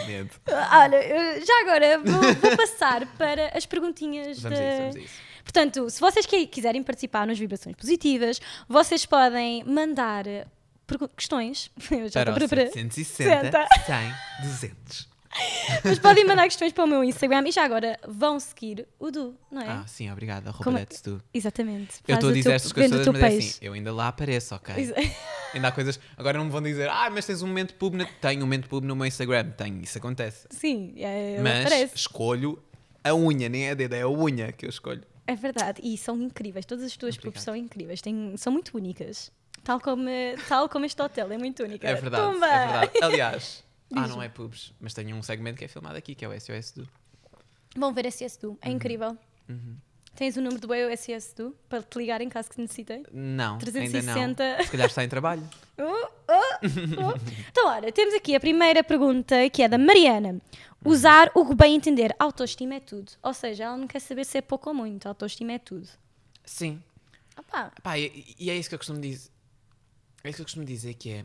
[0.06, 0.30] Medo.
[0.48, 4.64] ah, olha, já agora vou, vou passar para as perguntinhas Vamos de...
[4.64, 5.14] a isso, vamos a isso.
[5.44, 10.44] Portanto, se vocês quiserem participar nas vibrações positivas, vocês podem mandar eh,
[11.16, 11.70] questões.
[11.90, 15.16] Eu já Para estou para- 760, 100, 200.
[15.84, 19.36] Mas podem mandar questões para o meu Instagram e já agora vão seguir o Du,
[19.50, 19.68] não é?
[19.68, 20.52] Ah, sim, obrigada.
[20.52, 21.22] Como- tu.
[21.32, 21.96] Exatamente.
[22.08, 24.74] Eu estou a dizer estas coisas mas é assim, eu ainda lá apareço, ok?
[24.76, 24.94] Exa-
[25.56, 25.98] Ainda há coisas.
[26.16, 27.94] Agora não me vão dizer, ah, mas tens um momento pub.
[27.94, 28.04] Na...
[28.04, 29.50] Tenho um momento pub no meu Instagram.
[29.50, 30.46] Tenho, isso acontece.
[30.50, 31.96] Sim, é, mas aparece.
[31.96, 32.62] escolho
[33.02, 35.02] a unha, nem é a dedo, é a unha que eu escolho.
[35.26, 36.64] É verdade, e são incríveis.
[36.64, 39.32] Todas as tuas pubs são incríveis, têm- são muito únicas.
[39.64, 40.04] Tal como,
[40.48, 41.88] tal como este hotel é muito única.
[41.88, 42.90] É verdade, é verdade.
[43.02, 43.64] Aliás,
[43.96, 46.40] ah, não é pubs, mas tenho um segmento que é filmado aqui, que é o
[46.40, 46.88] SOS do.
[47.76, 48.04] Vão ver
[48.40, 48.58] Du, Uhum.
[48.62, 49.16] é incrível.
[50.16, 53.04] Tens o número do eu SS Du para te ligar em caso que necessitem.
[53.12, 54.14] Não, 360.
[54.14, 54.64] ainda não.
[54.64, 55.42] Se calhar está em trabalho.
[55.78, 57.20] Uh, uh, uh.
[57.50, 60.40] então, olha, temos aqui a primeira pergunta que é da Mariana.
[60.82, 62.16] Usar o que bem entender.
[62.18, 63.12] Autoestima é tudo.
[63.22, 65.06] Ou seja, ela não quer saber se é pouco ou muito.
[65.06, 65.86] Autoestima é tudo.
[66.46, 66.82] Sim.
[67.38, 69.30] Opá, Pá, e, e é isso que eu costumo dizer.
[70.24, 71.24] É isso que eu costumo dizer que é.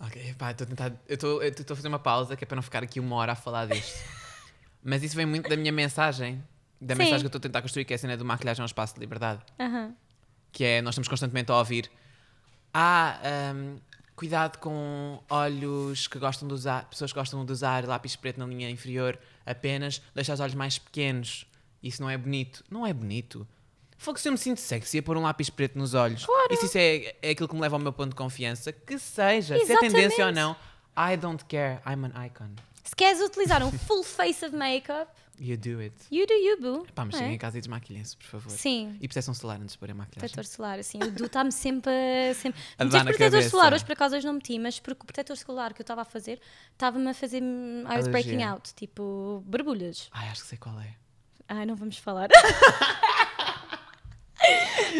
[0.00, 0.92] Ok, pá, estou a tentar.
[1.06, 3.36] Eu estou a fazer uma pausa que é para não ficar aqui uma hora a
[3.36, 4.02] falar disto.
[4.82, 6.42] Mas isso vem muito da minha mensagem.
[6.84, 6.98] Da Sim.
[7.02, 8.66] mensagem que eu estou a tentar construir, que é a cena do maquilhagem é um
[8.66, 9.40] espaço de liberdade.
[9.58, 9.94] aham.
[10.52, 11.90] Que é, nós estamos constantemente a ouvir.
[12.72, 13.18] Ah,
[13.54, 13.76] hum,
[14.14, 18.46] cuidado com olhos que gostam de usar, pessoas que gostam de usar lápis preto na
[18.46, 21.46] linha inferior apenas, deixa os olhos mais pequenos.
[21.82, 22.64] Isso não é bonito.
[22.70, 23.46] Não é bonito.
[23.96, 26.26] Fogo se eu me sinto sexy a pôr um lápis preto nos olhos.
[26.50, 28.98] E se isso é, é aquilo que me leva ao meu ponto de confiança, que
[28.98, 29.58] seja.
[29.58, 30.34] Se é tendência ou Exatamente.
[30.34, 30.56] não,
[30.96, 31.80] I don't care.
[31.86, 32.50] I'm an icon.
[32.84, 35.94] Se queres utilizar um full face of makeup, You do it.
[36.12, 36.86] you do you, boo.
[36.94, 37.34] Pá, mas não cheguem é?
[37.34, 38.50] em casa e desmaquilhem-se, por favor.
[38.50, 38.96] Sim.
[39.00, 40.20] E proteção solar antes de pôr a maquilhagem.
[40.34, 42.34] Protetor solar, assim, o Du está-me sempre a.
[42.34, 42.60] Sempre...
[42.78, 43.50] A Meteste protetor cabeça.
[43.50, 46.02] solar, hoje por acaso hoje não meti, mas porque o protetor solar que eu estava
[46.02, 46.40] a fazer
[46.72, 47.42] estava-me a fazer.
[47.42, 48.10] hum, I was Alergia.
[48.12, 50.08] breaking out, tipo, borbulhas.
[50.12, 50.94] Ai, acho que sei qual é.
[51.48, 52.28] Ai, não vamos falar.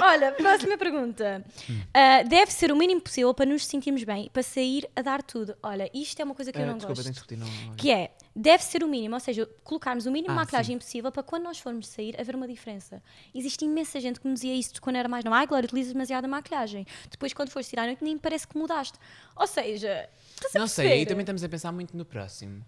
[0.02, 1.44] Olha, próxima pergunta.
[1.92, 5.22] Ah, deve ser o mínimo possível para nos sentirmos bem e para sair a dar
[5.22, 5.54] tudo.
[5.62, 7.04] Olha, isto é uma coisa que eu Ah, não desculpa, gosto.
[7.06, 7.66] tens de repetir.
[7.68, 10.76] Não, Que é, deve ser o mínimo, ou seja, colocarmos o mínimo de Ah, maquilhagem
[10.78, 13.02] possível para quando nós formos sair haver uma diferença.
[13.34, 15.32] Existe imensa gente que me dizia isso de quando era mais não.
[15.32, 16.86] Ai, Glória, utilizas demasiada maquilhagem.
[17.10, 18.98] Depois, quando fores tirar a noite, nem parece que mudaste.
[19.36, 22.64] Ou seja, estás a Não sei, aí também estamos a pensar muito no próximo.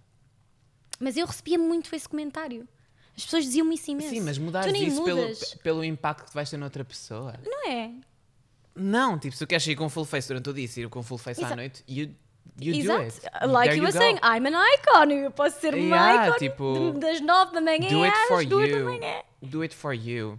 [1.00, 2.66] Mas eu recebia muito esse comentário.
[3.16, 4.10] As pessoas diziam-me isso imenso.
[4.10, 4.38] Sim, mas
[4.70, 5.54] nem isso pelo, mudas.
[5.62, 7.34] pelo impacto que vais ter noutra pessoa.
[7.44, 7.92] Não é?
[8.74, 11.02] Não, tipo, se tu queres sair com full face durante o dia e sair com
[11.02, 12.14] full face à noite, you,
[12.60, 13.02] you do Exato.
[13.06, 13.46] it.
[13.46, 13.98] Like There you were go.
[13.98, 15.10] saying, I'm an icon.
[15.12, 18.40] Eu posso ser uma Yeah, icon tipo, de- das nove da manhã Do it for
[18.40, 18.84] às duas da you.
[18.84, 19.22] manhã.
[19.42, 20.38] Do it for you.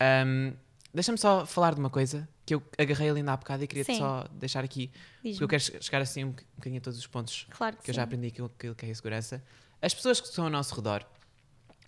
[0.00, 0.52] Um,
[0.92, 3.98] Deixa-me só falar de uma coisa que eu agarrei ali há bocado e queria Sim.
[3.98, 4.92] só deixar aqui,
[5.22, 7.76] porque eu quero che- chegar assim um boc- um bocadinho a todos os pontos Claro
[7.76, 7.96] que, que eu sim.
[7.96, 9.42] já aprendi aquilo, aquilo que é a segurança.
[9.82, 11.04] As pessoas que estão ao nosso redor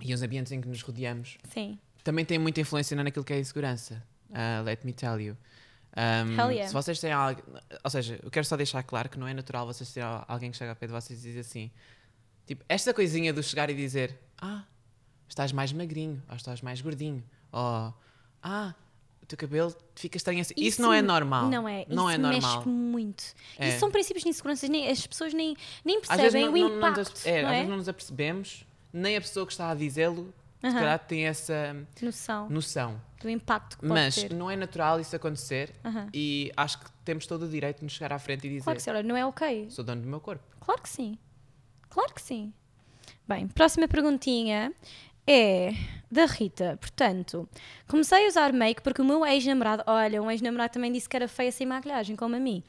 [0.00, 1.78] e os ambientes em que nos rodeamos Sim.
[2.02, 4.02] também têm muita influência naquilo que é a segurança.
[4.30, 5.37] Uh, let me tell you.
[5.96, 6.68] Um, Hell yeah.
[6.68, 7.42] Se vocês têm algo.
[7.82, 10.50] Ou seja, eu quero só deixar claro que não é natural vocês terem al- alguém
[10.50, 11.70] que chega ao pé de vocês e diz assim:
[12.46, 14.64] tipo, esta coisinha do chegar e dizer, ah,
[15.28, 17.94] estás mais magrinho, ou estás mais gordinho, ou
[18.42, 18.74] ah,
[19.22, 20.54] o teu cabelo fica estranho assim.
[20.56, 21.48] Isso, não é normal.
[21.48, 21.87] Não é.
[21.88, 22.56] Não isso é normal.
[22.59, 23.24] mexe muito.
[23.59, 23.68] É.
[23.70, 24.68] Isso são princípios de insegurança.
[24.68, 27.12] Nem, as pessoas nem, nem Às percebem não, o não- impacto.
[27.24, 27.56] é, não às é?
[27.56, 30.74] vezes não nos apercebemos, nem a pessoa que está a dizê-lo, se Aham.
[30.78, 33.00] calhar tem essa Noção noção.
[33.20, 34.33] Do impacto que pode Mas ter.
[34.35, 36.09] não é natural isso acontecer Aham.
[36.12, 38.79] e acho que temos todo o direito de nos chegar à frente e dizer Claro
[38.81, 38.90] que.
[38.90, 39.70] Olha, não é ok.
[39.70, 40.44] sou dono do meu corpo.
[40.61, 41.18] Claro que sim.
[41.88, 42.52] Claro que sim.
[43.26, 44.72] Bem, próxima perguntinha
[45.26, 45.72] é
[46.10, 46.78] da Rita.
[46.80, 47.48] Portanto,
[47.88, 51.28] comecei a usar make porque o meu ex-namorado, olha, um ex-namorado também disse que era
[51.28, 52.62] feia sem maquilhagem, como a mim.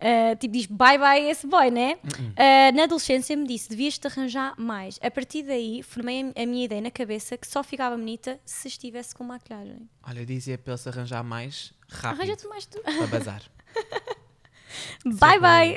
[0.00, 1.98] Ah, tipo, diz bye bye esse boy, né?
[2.36, 4.98] Ah, na adolescência me disse, devias-te arranjar mais.
[5.02, 8.68] A partir daí, formei a a minha ideia na cabeça que só ficava bonita se
[8.68, 9.88] estivesse com maquilhagem.
[10.02, 12.80] Olha, eu dizia para ele se arranjar mais rápido Arranja-te mais tu.
[12.80, 13.42] para bazar.
[15.04, 15.74] bye bye.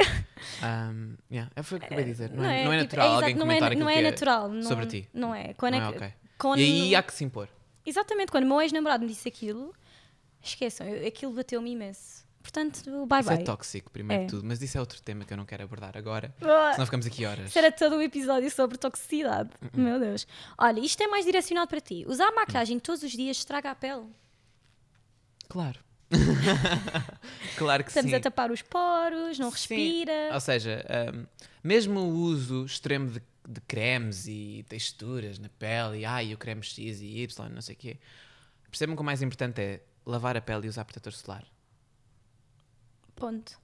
[0.63, 2.31] Um, yeah, é foi o que eu acabei de dizer.
[2.31, 4.01] Não, é, é, não é tipo, natural exato, alguém não comentar é, não que é
[4.01, 5.09] natural não- sobre ti.
[5.13, 5.53] Não é.
[5.53, 6.13] Quando Não é é que- ok.
[6.37, 7.49] quando- E aí há que se impor.
[7.85, 9.73] Exatamente, quando o meu ex-namorado me disse aquilo,
[10.41, 12.27] esqueçam, eu- aquilo bateu-me imenso.
[12.41, 13.43] Portanto, bye Isso é bye.
[13.45, 14.25] tóxico, primeiro É.
[14.25, 16.85] de tudo, mas isso é outro tema que eu não quero abordar agora, Ah, senão
[16.85, 17.53] ficamos aqui horas.
[17.55, 19.49] Era todo um episódio sobre toxicidade.
[19.61, 19.69] Uh-uh.
[19.79, 20.25] Meu Deus.
[20.57, 22.05] Olha, isto é mais direcionado para ti.
[22.07, 24.05] Usar maquilhagem todos os dias estraga a pele.
[25.47, 25.79] Claro.
[27.57, 28.17] claro que Estamos sim.
[28.17, 29.75] a tapar os poros, não Sim.
[29.75, 30.33] respira.
[30.33, 31.25] Ou seja, um,
[31.63, 36.63] mesmo o uso extremo de, de cremes e texturas na pele, e ai, o creme
[36.63, 37.97] X e Y, não sei o quê,
[38.69, 41.45] percebam que o mais importante é lavar a pele e usar protetor solar.
[43.15, 43.59] Ponto.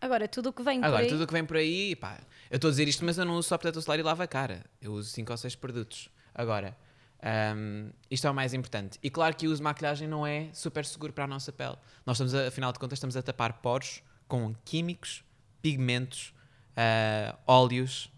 [0.00, 1.08] Agora, tudo o que vem por Agora, aí...
[1.08, 3.34] tudo o que vem por aí, pá, eu estou a dizer isto, mas eu não
[3.34, 4.64] uso só protetor solar e lavo a cara.
[4.80, 6.10] Eu uso 5 ou 6 produtos.
[6.34, 6.76] Agora,
[7.24, 8.98] um, isto é o mais importante.
[9.02, 11.76] E claro que o uso de maquilhagem não é super seguro para a nossa pele.
[12.04, 15.24] Nós estamos, a, afinal de contas, estamos a tapar poros com químicos,
[15.62, 16.34] pigmentos,
[16.76, 18.12] ah, óleos.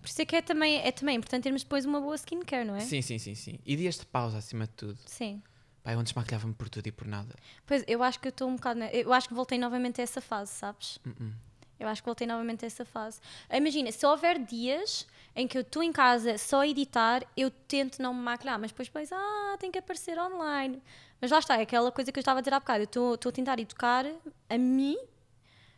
[0.00, 2.74] Por isso é que é também, é também importante termos depois uma boa skincare, não
[2.74, 2.80] é?
[2.80, 3.58] Sim, sim, sim, sim.
[3.64, 4.98] E dias de pausa acima de tudo.
[5.06, 5.42] Sim.
[5.82, 7.34] Pá, eu antes maquilhava-me por tudo e por nada.
[7.64, 8.80] Pois, eu acho que eu estou um bocado...
[8.84, 10.98] Eu acho que voltei novamente a essa fase, sabes?
[11.06, 11.32] Uh-uh.
[11.78, 13.20] Eu acho que voltei novamente a essa fase.
[13.52, 18.02] Imagina, se houver dias em que eu estou em casa só a editar, eu tento
[18.02, 20.82] não me maquilhar, mas depois depois, ah, tem que aparecer online.
[21.20, 22.80] Mas lá está, é aquela coisa que eu estava a dizer há bocado.
[22.94, 24.04] Eu estou a tentar educar
[24.48, 24.96] a mim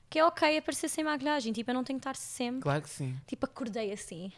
[0.08, 1.52] que é ok aparecer sem maquilhagem.
[1.52, 2.62] Tipo, eu não tenho que estar sempre.
[2.62, 3.16] Claro que sim.
[3.26, 4.32] Tipo, acordei assim.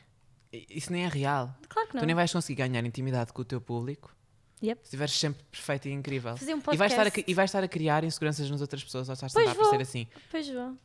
[0.53, 1.55] Isso nem é real.
[1.69, 2.03] Claro que não.
[2.03, 4.15] Tu nem vais conseguir ganhar intimidade com o teu público
[4.63, 4.81] Yep.
[4.83, 6.37] se estiveres sempre perfeito e incrível.
[6.37, 7.31] Fazer um e, vais estar a, podcast.
[7.31, 10.07] e vais estar a criar inseguranças nas outras pessoas ou estás sempre a aparecer assim.
[10.31, 10.77] Pois vou.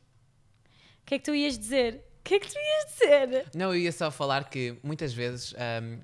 [1.07, 2.03] O que é que tu ias dizer?
[2.19, 3.45] O que é que tu ias dizer?
[3.55, 6.01] Não, eu ia só falar que muitas vezes ahm,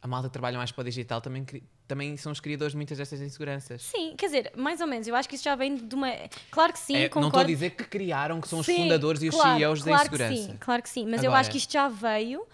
[0.00, 1.44] a malta que trabalha mais para o digital também,
[1.88, 3.82] também são os criadores de muitas destas inseguranças.
[3.82, 5.08] Sim, quer dizer, mais ou menos.
[5.08, 6.12] Eu acho que isso já vem de uma.
[6.52, 9.20] Claro que sim, É, não estou a dizer que criaram, que são os Sim, fundadores
[9.20, 10.52] e os claro, CEOs claro da que insegurança.
[10.52, 12.46] sim, claro que sim, mas eu Agora- acho que isto já veio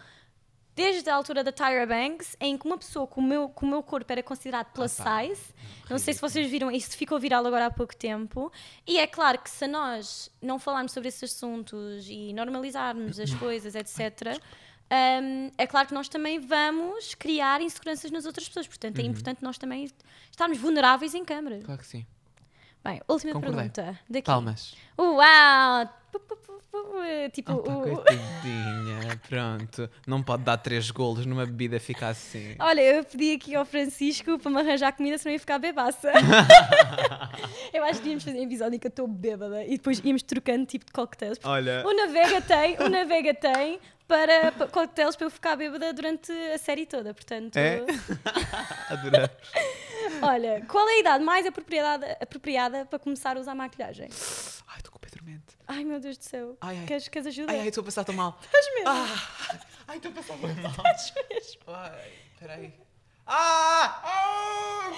[0.78, 3.68] desde a altura da Tyra Banks, em que uma pessoa com o meu, com o
[3.68, 5.42] meu corpo era considerado plus Ah, size.
[5.90, 8.52] Não sei se vocês viram, isso ficou viral agora há pouco tempo.
[8.86, 13.74] E é claro que se nós não falarmos sobre esses assuntos e normalizarmos as coisas,
[13.74, 14.38] etc.,
[15.20, 18.68] hum, é claro que nós também vamos criar inseguranças nas outras pessoas.
[18.68, 19.08] Portanto, é Uhum.
[19.10, 19.90] importante nós também
[20.30, 21.58] estarmos vulneráveis em câmara.
[21.64, 22.06] Claro que sim.
[22.84, 23.68] Bem, última Concordei.
[23.70, 23.98] pergunta.
[24.08, 24.24] Daqui.
[24.26, 24.76] Palmas.
[24.96, 25.97] Uau!
[26.12, 29.20] Pu, pu, pu, pu, Tipo, Opa, o- coitadinha.
[29.28, 29.90] Pronto.
[30.06, 32.54] Não pode dar três golos numa bebida ficar assim.
[32.58, 36.10] Olha, eu pedi aqui ao Francisco para me arranjar comida, senão ia ficar bebaça.
[37.72, 40.22] eu acho que íamos fazer um episódio em que eu estou bêbada e depois íamos
[40.22, 41.38] trocando tipo de cocktails.
[41.44, 41.82] Olha.
[41.86, 46.58] O Navega tem, o Navega tem para, para cocktails para eu ficar bêbada durante a
[46.58, 47.56] série toda, portanto.
[47.56, 47.80] É?
[48.90, 49.30] Adoramos.
[50.22, 54.08] Olha, qual é a idade mais apropriada, apropriada para começar a usar maquilhagem?
[54.66, 55.56] Ai, estou com o Pedro Mente.
[55.68, 56.56] Ai meu Deus do céu.
[56.60, 56.86] Ai, ai.
[56.86, 57.52] Queres, queres ajuda?
[57.52, 58.38] Ai, ai, estou a passar tão mal.
[58.42, 58.88] Estás mesmo?
[58.88, 60.70] Ah, ai, estou a passar bem mal.
[60.72, 61.60] Estás mesmo?
[61.68, 62.74] Ai, peraí.
[63.26, 64.02] Ah!
[64.04, 64.90] Ah!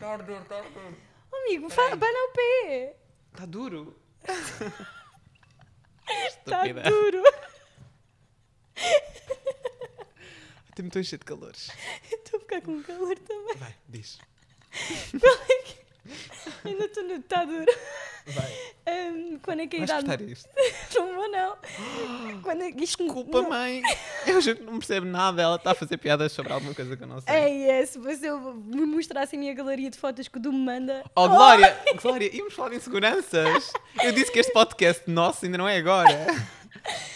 [0.00, 0.94] A arder, está a arder.
[1.32, 2.96] Amigo, fa- bana o pé.
[3.32, 3.96] Está duro.
[6.26, 7.22] Está duro.
[10.70, 11.70] Estou-me tão cheio de calores.
[12.10, 13.56] Estou a ficar com calor também.
[13.56, 14.18] Vai, diz.
[16.64, 17.72] Ainda estou no ditadura.
[18.26, 19.10] Vai.
[19.10, 20.06] Um, quando é que a Vais idade.
[20.06, 20.48] cortar isto.
[20.94, 21.56] Não vou, não.
[22.42, 23.02] Quando que isto.
[23.04, 23.82] Desculpa, não- mãe.
[24.26, 25.42] Eu juro que não percebo nada.
[25.42, 27.34] Ela está a fazer piadas sobre alguma coisa que eu não sei.
[27.34, 30.58] É, é, se você me mostrasse a minha galeria de fotos que o Du me
[30.58, 31.04] manda.
[31.14, 31.76] Oh, Glória!
[32.00, 33.72] Glória, íamos falar de inseguranças.
[34.02, 36.26] Eu disse que este podcast nosso ainda não é agora.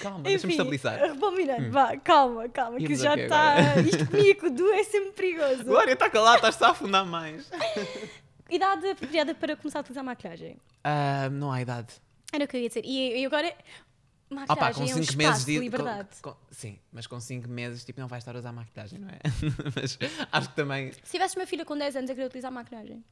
[0.00, 1.02] Calma, deixa-me estabilizar.
[1.02, 1.12] Hum.
[1.12, 3.56] Rebobinando, vá, calma, calma, que Íamos já está.
[3.80, 5.64] Isto comigo, Du é sempre perigoso.
[5.64, 7.50] Glória, está calada, estás-te a afundar mais.
[8.50, 10.56] Idade apropriada para começar a utilizar maquilhagem.
[10.84, 11.94] Ah, não há idade.
[12.32, 12.84] Era o que eu ia dizer.
[12.84, 13.54] E, e agora.
[14.30, 16.08] Maquilhagem Opa, com é um 5 meses de de liberdade.
[16.22, 19.10] com- com- sim, mas com 5 meses tipo, não vais estar a usar maquilhagem, não
[19.10, 19.18] é?
[19.76, 19.98] mas
[20.32, 20.90] acho que também.
[21.04, 23.04] Se tivesse uma filha com 10 anos a querer utilizar maquilhagem,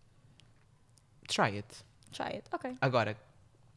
[1.29, 1.69] Try it.
[2.11, 2.45] try it.
[2.51, 2.75] Ok.
[2.81, 3.17] Agora,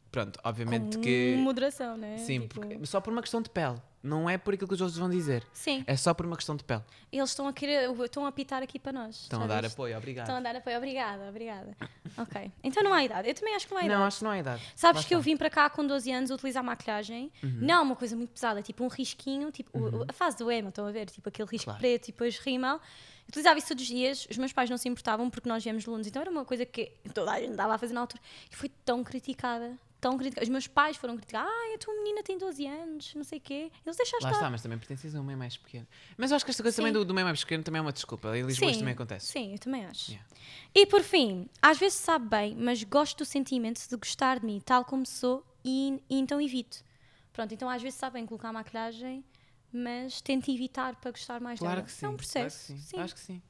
[0.10, 1.36] pronto, obviamente Com que.
[1.38, 2.17] moderação, né?
[2.19, 3.75] Sim, Tipo, porque- só por uma questão de pele.
[4.04, 5.44] Não é por aquilo que os outros vão dizer.
[5.54, 6.84] Sim, É só por uma questão de pele.
[7.10, 9.16] eles estão a querer, estão a apitar aqui para nós.
[9.22, 10.26] Estão a dar apoio, obrigado.
[10.26, 10.76] Estão a dar apoio.
[10.78, 11.76] Obrigada, obrigada.
[12.16, 12.52] Ok.
[12.63, 13.28] Então não há idade.
[13.30, 14.00] Eu também acho que não há idade.
[14.00, 14.62] Não, acho que não há idade.
[14.76, 15.18] Sabes Lá que eu.
[15.18, 15.24] Uhum.
[15.24, 17.32] vim para cá com 12 anos a utilizar maquilhagem?
[17.42, 20.86] Não uma coisa muito pesada, tipo um risquinho, tipo o- a fase do emo, estão
[20.86, 21.10] a ver?
[21.10, 21.80] Tipo aquele risco Claro.
[21.80, 22.80] preto e depois rímel.
[23.28, 25.89] Utilizava isso todos os dias, os meus pais não se importavam porque nós viemos de
[25.89, 28.56] Londres, então era uma coisa que toda a gente andava a fazer na altura e
[28.56, 29.76] foi tão criticada.
[30.04, 30.44] Tão criticada.
[30.44, 33.42] Os meus pais foram criticar, ah, a tua menina tem 12 anos, não sei o
[33.42, 33.72] quê.
[33.86, 34.39] Eles deixaram Lá estar.
[34.39, 35.88] está, mas também pertences a um meio mais pequeno.
[36.18, 37.00] Mas eu acho que esta coisa também Sim.
[37.00, 38.38] do, do meio mais pequeno também é uma desculpa.
[38.38, 39.28] Em Lisboa isto também acontece.
[39.28, 40.12] Sim, eu também acho.
[40.12, 40.30] Yeah.
[40.76, 44.60] E por fim, às vezes sabe bem, mas gosto do sentimento de gostar de mim,
[44.60, 46.84] tal como sou, e, e então evito.
[47.32, 49.24] Pronto, então às vezes sabe bem colocar maquilhagem,
[49.72, 51.86] mas tento evitar para gostar mais Claro dela.
[51.86, 52.06] que sim.
[52.06, 52.68] É um processo.
[52.68, 52.98] Claro que sim.
[52.98, 53.00] sim.
[53.00, 53.42] Acho que sim.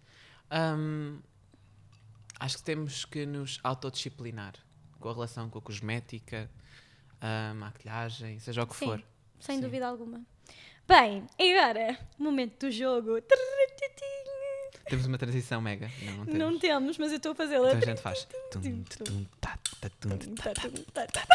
[0.78, 1.20] Hum,
[2.40, 4.54] acho que temos que nos autodisciplinar
[5.04, 6.50] com a relação com a cosmética,
[7.20, 9.04] a maquilhagem, seja o que Sim, for.
[9.38, 9.62] sem Sim.
[9.62, 10.22] dúvida alguma.
[10.88, 13.22] Bem, e agora, momento do jogo.
[14.88, 15.92] Temos uma transição mega.
[16.02, 16.40] Não, não temos.
[16.40, 17.74] Não temos, mas eu estou a fazê-la.
[17.74, 18.28] Então a gente faz.
[19.42, 19.58] Tá,
[20.94, 21.28] tá, tá.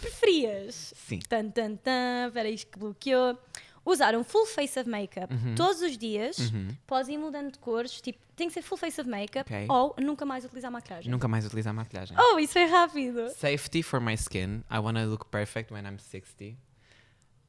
[0.00, 0.94] Preferias?
[0.96, 1.18] Sim.
[1.28, 2.28] Tan, tan, tan.
[2.28, 3.36] Espera aí, isto que bloqueou.
[3.84, 6.68] Usar um full face of makeup todos os dias, Uhum.
[6.86, 9.66] podes ir mudando de cores, tipo, tem que ser full face of makeup Ok.
[9.68, 11.10] ou nunca mais utilizar maquilhagem.
[11.10, 12.16] Nunca mais utilizar maquilhagem.
[12.18, 13.30] Oh, isso é rápido.
[13.30, 14.62] Safety for my skin.
[14.70, 16.44] I want to look perfect when I'm 60.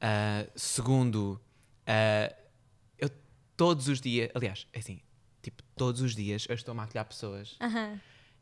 [0.00, 1.40] Uh, segundo,
[1.86, 2.34] uh,
[2.98, 3.08] eu
[3.56, 5.00] todos os dias, aliás, é assim,
[5.42, 7.56] tipo, todos os dias eu estou a maquilhar pessoas.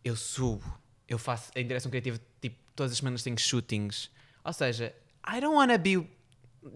[0.03, 0.64] Eu subo,
[1.09, 4.11] eu faço em direção criativa, tipo, todas as semanas tenho shootings.
[4.44, 4.94] Ou seja,
[5.26, 6.09] I don't want to be,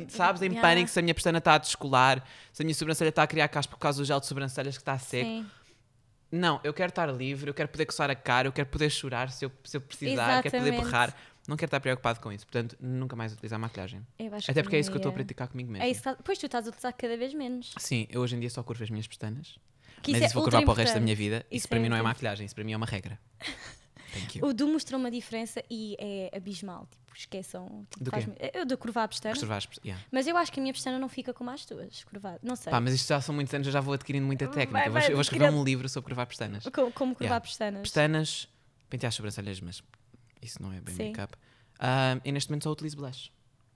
[0.09, 0.61] sabes, em Yeah.
[0.69, 3.49] pânico se a minha pestana está a descolar, se a minha sobrancelha está a criar
[3.49, 5.29] caspa por causa do gel de sobrancelhas que está seco.
[5.29, 5.47] Sim.
[6.33, 9.31] Não, eu quero estar livre, eu quero poder coçar a cara, eu quero poder chorar
[9.31, 10.85] se eu, se eu precisar, quero poder Exatamente.
[10.85, 11.17] berrar.
[11.47, 12.47] Não quero estar preocupado com isso.
[12.47, 14.05] Portanto, nunca mais utilizar maquilhagem.
[14.49, 15.85] Até porque é isso que eu estou a praticar comigo mesmo.
[15.85, 17.73] É isso que Pois tu estás a utilizar cada vez menos.
[17.79, 19.59] Sim, eu hoje em dia só curvo as minhas pestanas.
[20.03, 21.05] Que mas é isso vou ultra curvar para o resto da importante.
[21.05, 21.47] minha vida.
[21.51, 22.15] Isso, Isso para é mim não é importante.
[22.17, 23.19] maquilhagem, isso para mim é uma regra.
[24.15, 24.47] Thank you.
[24.47, 26.87] O Du mostrou uma diferença e é abismal.
[26.91, 27.87] Tipo, esqueçam.
[27.91, 28.27] Tipo, Do quê?
[28.55, 29.35] Eu de curvar a pestana.
[29.35, 30.05] Conservar as pest- yeah.
[30.11, 32.39] Mas eu acho que a minha pestana não fica como as tuas, curvada.
[32.43, 32.71] Não sei.
[32.71, 34.73] Pá, mas isto já são muitos anos, eu já vou adquirindo muita técnica.
[34.73, 36.65] Vai, Eu vou, vai eu vou escrever um livro sobre curvar pestanas.
[36.65, 37.41] Como, como curvar Yeah.
[37.41, 37.83] pestanas.
[37.83, 38.49] Pestanas,
[38.91, 39.83] pentear as sobrancelhas, mas
[40.43, 41.37] isso não é bem make-up.
[41.79, 43.31] Ah, e neste momento só utilizo blush,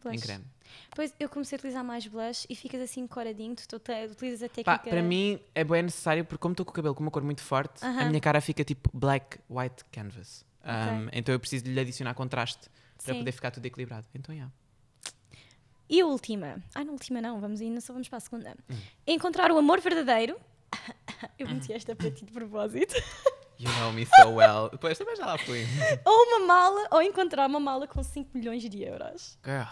[0.06, 0.22] em Blush.
[0.22, 0.44] creme.
[0.90, 4.48] Depois eu comecei a utilizar mais blush e ficas assim coradinho, tu te- utilizas a
[4.62, 4.90] Pá, técnica.
[4.90, 7.40] para mim é bem necessário porque como estou com o cabelo com uma cor muito
[7.40, 8.08] forte, a Aham.
[8.08, 10.44] minha cara fica tipo black, white canvas.
[10.62, 10.72] Ok.
[10.92, 12.68] Um, então eu preciso de lhe adicionar contraste
[13.04, 13.18] para Sim.
[13.20, 14.06] poder ficar tudo equilibrado.
[14.14, 14.52] Então, yeah.
[15.88, 16.62] E a última?
[16.74, 18.56] Ah, não, a última não, vamos ainda só vamos para a segunda.
[18.70, 18.76] Hum.
[19.06, 20.38] Encontrar o amor verdadeiro.
[21.38, 22.94] eu meti esta para ti de propósito.
[23.58, 24.68] You know me so well.
[24.70, 25.64] Depois também já lá fui.
[26.04, 29.38] ou uma mala, ou encontrar uma mala com 5 milhões de euros.
[29.44, 29.66] Girl,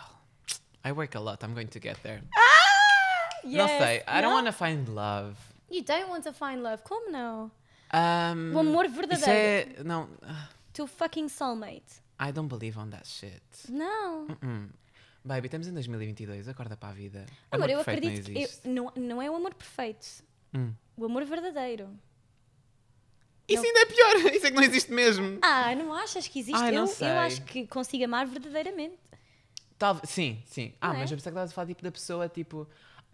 [0.85, 1.45] I work a lot.
[1.45, 2.23] I'm going to get there.
[3.45, 3.71] não Yes.
[3.79, 3.97] sei.
[4.09, 4.33] I don't Não?
[4.35, 5.37] want to find love.
[5.71, 6.83] You don't want to find love.
[6.83, 7.51] Como não?
[7.95, 9.81] Um, O amor Isso verdadeiro.
[9.81, 9.85] é.
[9.85, 10.09] Não.
[10.23, 12.03] ah, To fucking soulmate.
[12.21, 13.43] I don't believe on that shit.
[13.69, 14.27] Não.
[14.29, 14.69] Mm-mm.
[15.25, 16.49] Baby, estamos em 2022.
[16.49, 17.27] Acorda para a vida.
[17.51, 18.69] Amor, eu perfeito não acredito que.
[18.69, 20.07] eu- não, não é o amor perfeito.
[20.55, 20.73] Hum.
[20.97, 21.91] O amor verdadeiro.
[23.49, 24.17] Isso ainda é pior.
[24.35, 25.39] Isso é que não existe mesmo.
[25.43, 26.57] Ah, não achas que existe?
[26.61, 28.97] Ai, não eu, eu acho que consigo amar verdadeiramente.
[29.79, 30.73] Talvez, sim, sim.
[30.81, 30.99] Ah, Não é?
[31.01, 32.67] mas eu pensava que estavas a falar tipo da pessoa, tipo,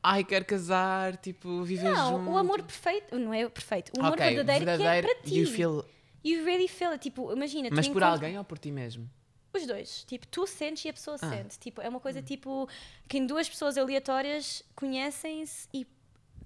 [0.03, 2.31] ai, quero casar, tipo, viver Não, junto.
[2.31, 3.19] o amor perfeito.
[3.19, 3.91] Não é o perfeito.
[3.97, 5.39] O amor Ok, verdadeiro, que é para ti.
[5.41, 5.85] You feel,
[6.25, 7.01] You really feel it.
[7.03, 7.69] Tipo, imagina.
[7.71, 9.09] mas por encontras- alguém ou por ti mesmo?
[9.55, 10.05] Os dois.
[10.05, 11.29] Tipo, tu sentes e a pessoa Ah.
[11.29, 11.59] sente.
[11.59, 12.69] Tipo, é uma coisa tipo
[13.09, 15.87] que em duas pessoas aleatórias conhecem-se e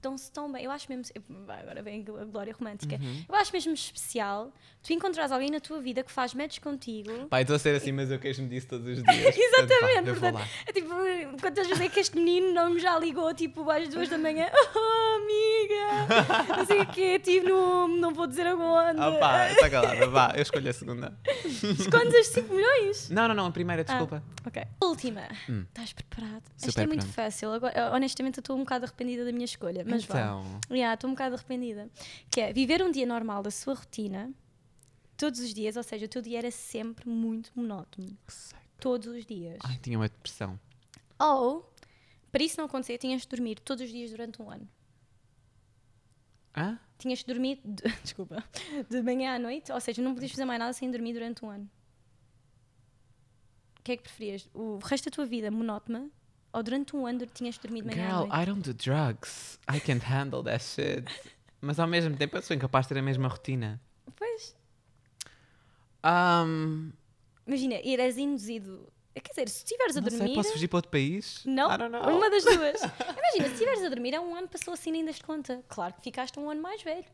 [0.01, 0.65] dão-se tão bem.
[0.65, 1.05] Eu acho mesmo.
[1.49, 2.97] Agora vem a glória romântica.
[2.97, 3.25] Uhum.
[3.29, 4.53] Eu acho mesmo especial
[4.87, 7.27] tu encontrares alguém na tua vida que faz match contigo.
[7.29, 9.07] Pai, estou a ser assim, mas eu queixo-me disso todos os dias.
[9.37, 10.49] Exatamente, Portanto, vou portanto, lá.
[10.67, 14.09] é tipo, quantas vezes é que este menino não me já ligou, tipo, às duas
[14.09, 19.13] da manhã, oh, amiga, não sei o quê, tipo, no, não vou dizer aonde, Ah
[19.19, 21.19] pá, está calada, vá, eu escolho a segunda.
[21.79, 23.11] escondes as 5 milhões?
[23.11, 24.23] Não, não, não, a primeira, desculpa.
[24.47, 24.63] Ok.
[24.83, 25.23] Última,
[25.69, 26.43] estás preparado?
[26.57, 26.71] Esta Hum.
[26.71, 27.15] Super é muito pronto.
[27.15, 30.19] fácil, Agora, honestamente eu estou um bocado arrependida da minha escolha, mas vá.
[30.21, 31.89] então, Yeah, estou um bocado arrependida.
[32.31, 34.31] Que é viver um dia normal da sua rotina,
[35.17, 38.17] todos os dias, ou seja, o teu dia era sempre muito monótono.
[38.79, 39.59] Todos os dias.
[39.65, 40.59] ai, tinha uma depressão.
[41.19, 41.73] Ou,
[42.31, 44.69] para isso não acontecer, tinhas de dormir todos os dias durante um ano.
[46.57, 46.79] Hã?
[46.99, 48.43] Tinhas de dormir, de- desculpa,
[48.89, 51.51] de manhã à noite, ou seja, não podias fazer mais nada sem dormir durante um
[51.51, 51.69] ano.
[53.79, 54.49] O que é que preferias?
[54.55, 56.09] O resto da tua vida monótona
[56.53, 58.43] ou durante um ano tinhas de dormir de manhã à Girl, noite?
[58.43, 59.61] I don't do drugs.
[59.73, 61.05] I can't handle that shit.
[61.61, 63.81] Mas ao mesmo tempo eu sou incapaz de ter a mesma rotina.
[64.17, 64.57] Pois,
[66.05, 66.93] Um,
[67.47, 68.93] imagina, eras induzido.
[69.21, 70.35] Quer dizer, se estiveres a não sei, dormir.
[70.35, 71.43] posso fugir para outro país?
[71.45, 72.81] Não, uma das duas.
[73.01, 75.65] Imagina, se estiveres a dormir há um ano, passou assim, nem das conta.
[75.69, 77.05] Claro que ficaste um ano mais velho.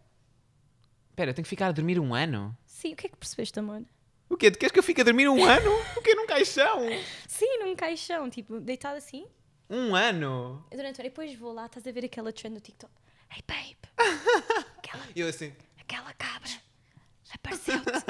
[1.10, 2.56] Espera, eu tenho que ficar a dormir um ano?
[2.66, 3.82] Sim, o que é que percebeste, amor?
[4.28, 4.50] O quê?
[4.50, 5.70] Tu queres que eu fique a dormir um ano?
[5.96, 6.14] O quê?
[6.14, 6.80] Num caixão?
[7.28, 9.26] Sim, num caixão, tipo, deitado assim.
[9.70, 10.66] Um ano?
[10.70, 11.06] Durante o ano.
[11.06, 12.92] E depois vou lá, estás a ver aquela trend do TikTok.
[13.30, 13.78] Hey, babe,
[14.78, 15.52] aquela, eu assim...
[15.78, 16.50] aquela cabra
[17.34, 18.04] apareceu-te.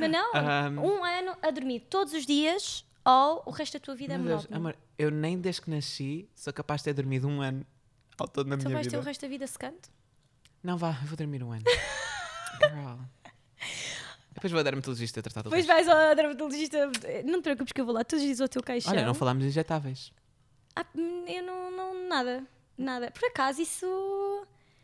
[0.00, 0.78] Mas não, Ahm.
[0.78, 4.56] um ano a dormir todos os dias ou o resto da tua vida é monótono.
[4.56, 7.66] amor, eu nem desde que nasci sou capaz de ter dormido um ano
[8.18, 9.02] ao todo na Tu minha vais ter vida.
[9.02, 9.90] o resto da vida secante?
[10.62, 11.64] Não, vá, eu vou dormir um ano.
[12.60, 12.98] Girl.
[14.32, 16.86] Depois vou a dermatologista tratar do Depois vais ao dermatologista.
[17.24, 18.92] Não te preocupes que eu vou lá todos os dias ao teu caixão.
[18.92, 20.12] Olha, não falámos de injetáveis.
[20.74, 20.84] Ah,
[21.28, 22.08] eu não, não.
[22.08, 22.44] Nada.
[22.76, 23.10] Nada.
[23.12, 23.86] Por acaso, isso.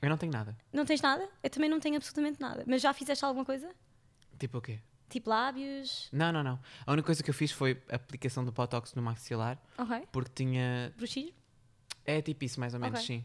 [0.00, 0.56] Eu não tenho nada.
[0.72, 1.28] Não tens nada?
[1.42, 2.62] Eu também não tenho absolutamente nada.
[2.66, 3.68] Mas já fizeste alguma coisa?
[4.38, 4.78] Tipo o quê?
[5.10, 6.08] Tipo lábios?
[6.12, 6.58] Não, não, não.
[6.86, 10.08] A única coisa que eu fiz foi a aplicação do Botox no maxilar, Ok.
[10.10, 10.92] porque tinha...
[10.96, 11.32] Bruxismo?
[12.06, 13.06] É tipo isso, mais ou menos, Ok.
[13.18, 13.24] sim.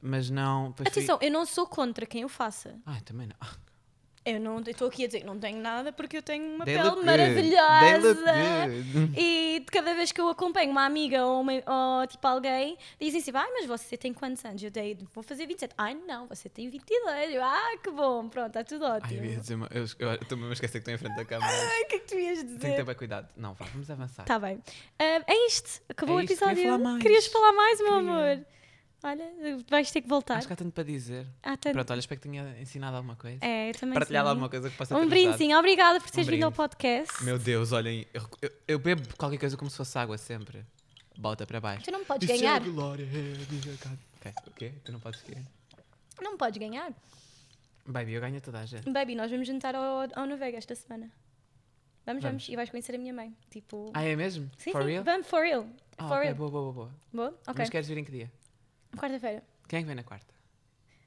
[0.00, 0.70] Mas não...
[0.70, 2.78] depois fui- Atenção, eu não sou contra quem o faça.
[2.84, 3.36] Ai, também não.
[4.24, 6.64] Eu não eu estou aqui a dizer que não tenho nada porque eu tenho uma
[6.64, 8.16] pele maravilhosa.
[9.16, 13.20] E de cada vez que eu acompanho uma amiga ou, uma- ou, tipo alguém, dizem
[13.20, 14.62] assim: ai, mas você tem quantos anos?
[14.62, 15.74] Eu dei, vou fazer 27.
[15.76, 17.34] Ai, não, você tem 22.
[17.34, 19.20] Eu, ah, que bom, pronto, está tudo Ai, ótimo.
[19.20, 19.54] eu ia dizer...
[19.56, 21.50] uma- Eu eu estou-me a esquecer que estou em frente da câmera.
[21.72, 22.76] Ai, o que é que tu ias Tenho que dizer?
[22.76, 23.28] ter bem cuidado.
[23.36, 24.24] Não, vá, vamos avançar.
[24.24, 24.62] Tá bem.
[24.98, 25.82] Ah, é isto.
[25.88, 26.70] Acabou É o isto, queria episódio.
[26.70, 27.02] falar mais.
[27.02, 27.98] Querias falar mais, meu Queria.
[28.12, 28.46] amor?
[29.04, 29.24] Olha,
[29.68, 30.36] vais ter que voltar.
[30.36, 31.26] Acho que há tanto para dizer.
[31.42, 31.72] Ah, tanto.
[31.74, 33.38] Pronto, olha, espero que tenha ensinado alguma coisa.
[33.44, 34.30] É, eu também Partilhado sim.
[34.30, 35.38] alguma coisa que possa Um ter brinde, ajudado.
[35.38, 35.54] sim.
[35.54, 37.24] Obrigada por teres Um vindo ao podcast.
[37.24, 40.64] Meu Deus, olhem, eu, eu- eu bebo qualquer coisa como se fosse água sempre.
[41.18, 41.84] Bota para baixo.
[41.84, 42.60] Tu não podes Isso é ganhar.
[42.60, 43.98] glória, é God.
[44.20, 44.72] Ok, O quê?
[44.84, 45.42] Tu não podes querer?
[46.20, 46.92] Não podes ganhar.
[47.84, 48.88] Baby, eu ganho toda a gente.
[48.88, 51.10] Baby, nós vamos jantar ao, ao Novega esta semana.
[52.06, 52.48] Vamos, vamos, Vamos.
[52.48, 53.34] E vais conhecer a minha mãe.
[53.50, 53.90] Tipo.
[53.94, 54.48] Ah, é mesmo?
[54.58, 54.88] sim, For sim.
[54.90, 55.04] real?
[55.04, 55.66] Vamos, for real.
[55.98, 56.34] Ah, for ok, real.
[56.36, 56.90] boa, boa, boa.
[57.12, 57.28] Boa?
[57.48, 57.54] Ok.
[57.58, 58.30] Mas queres vir em que dia?
[58.96, 59.42] Quarta-feira.
[59.68, 60.32] Quem é que vem na quarta?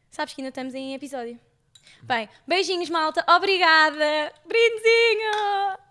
[0.09, 1.39] Sabes que ainda estamos em episódio.
[2.01, 3.23] Bem, beijinhos, malta.
[3.27, 4.33] Obrigada.
[4.47, 5.84] Brindezinho!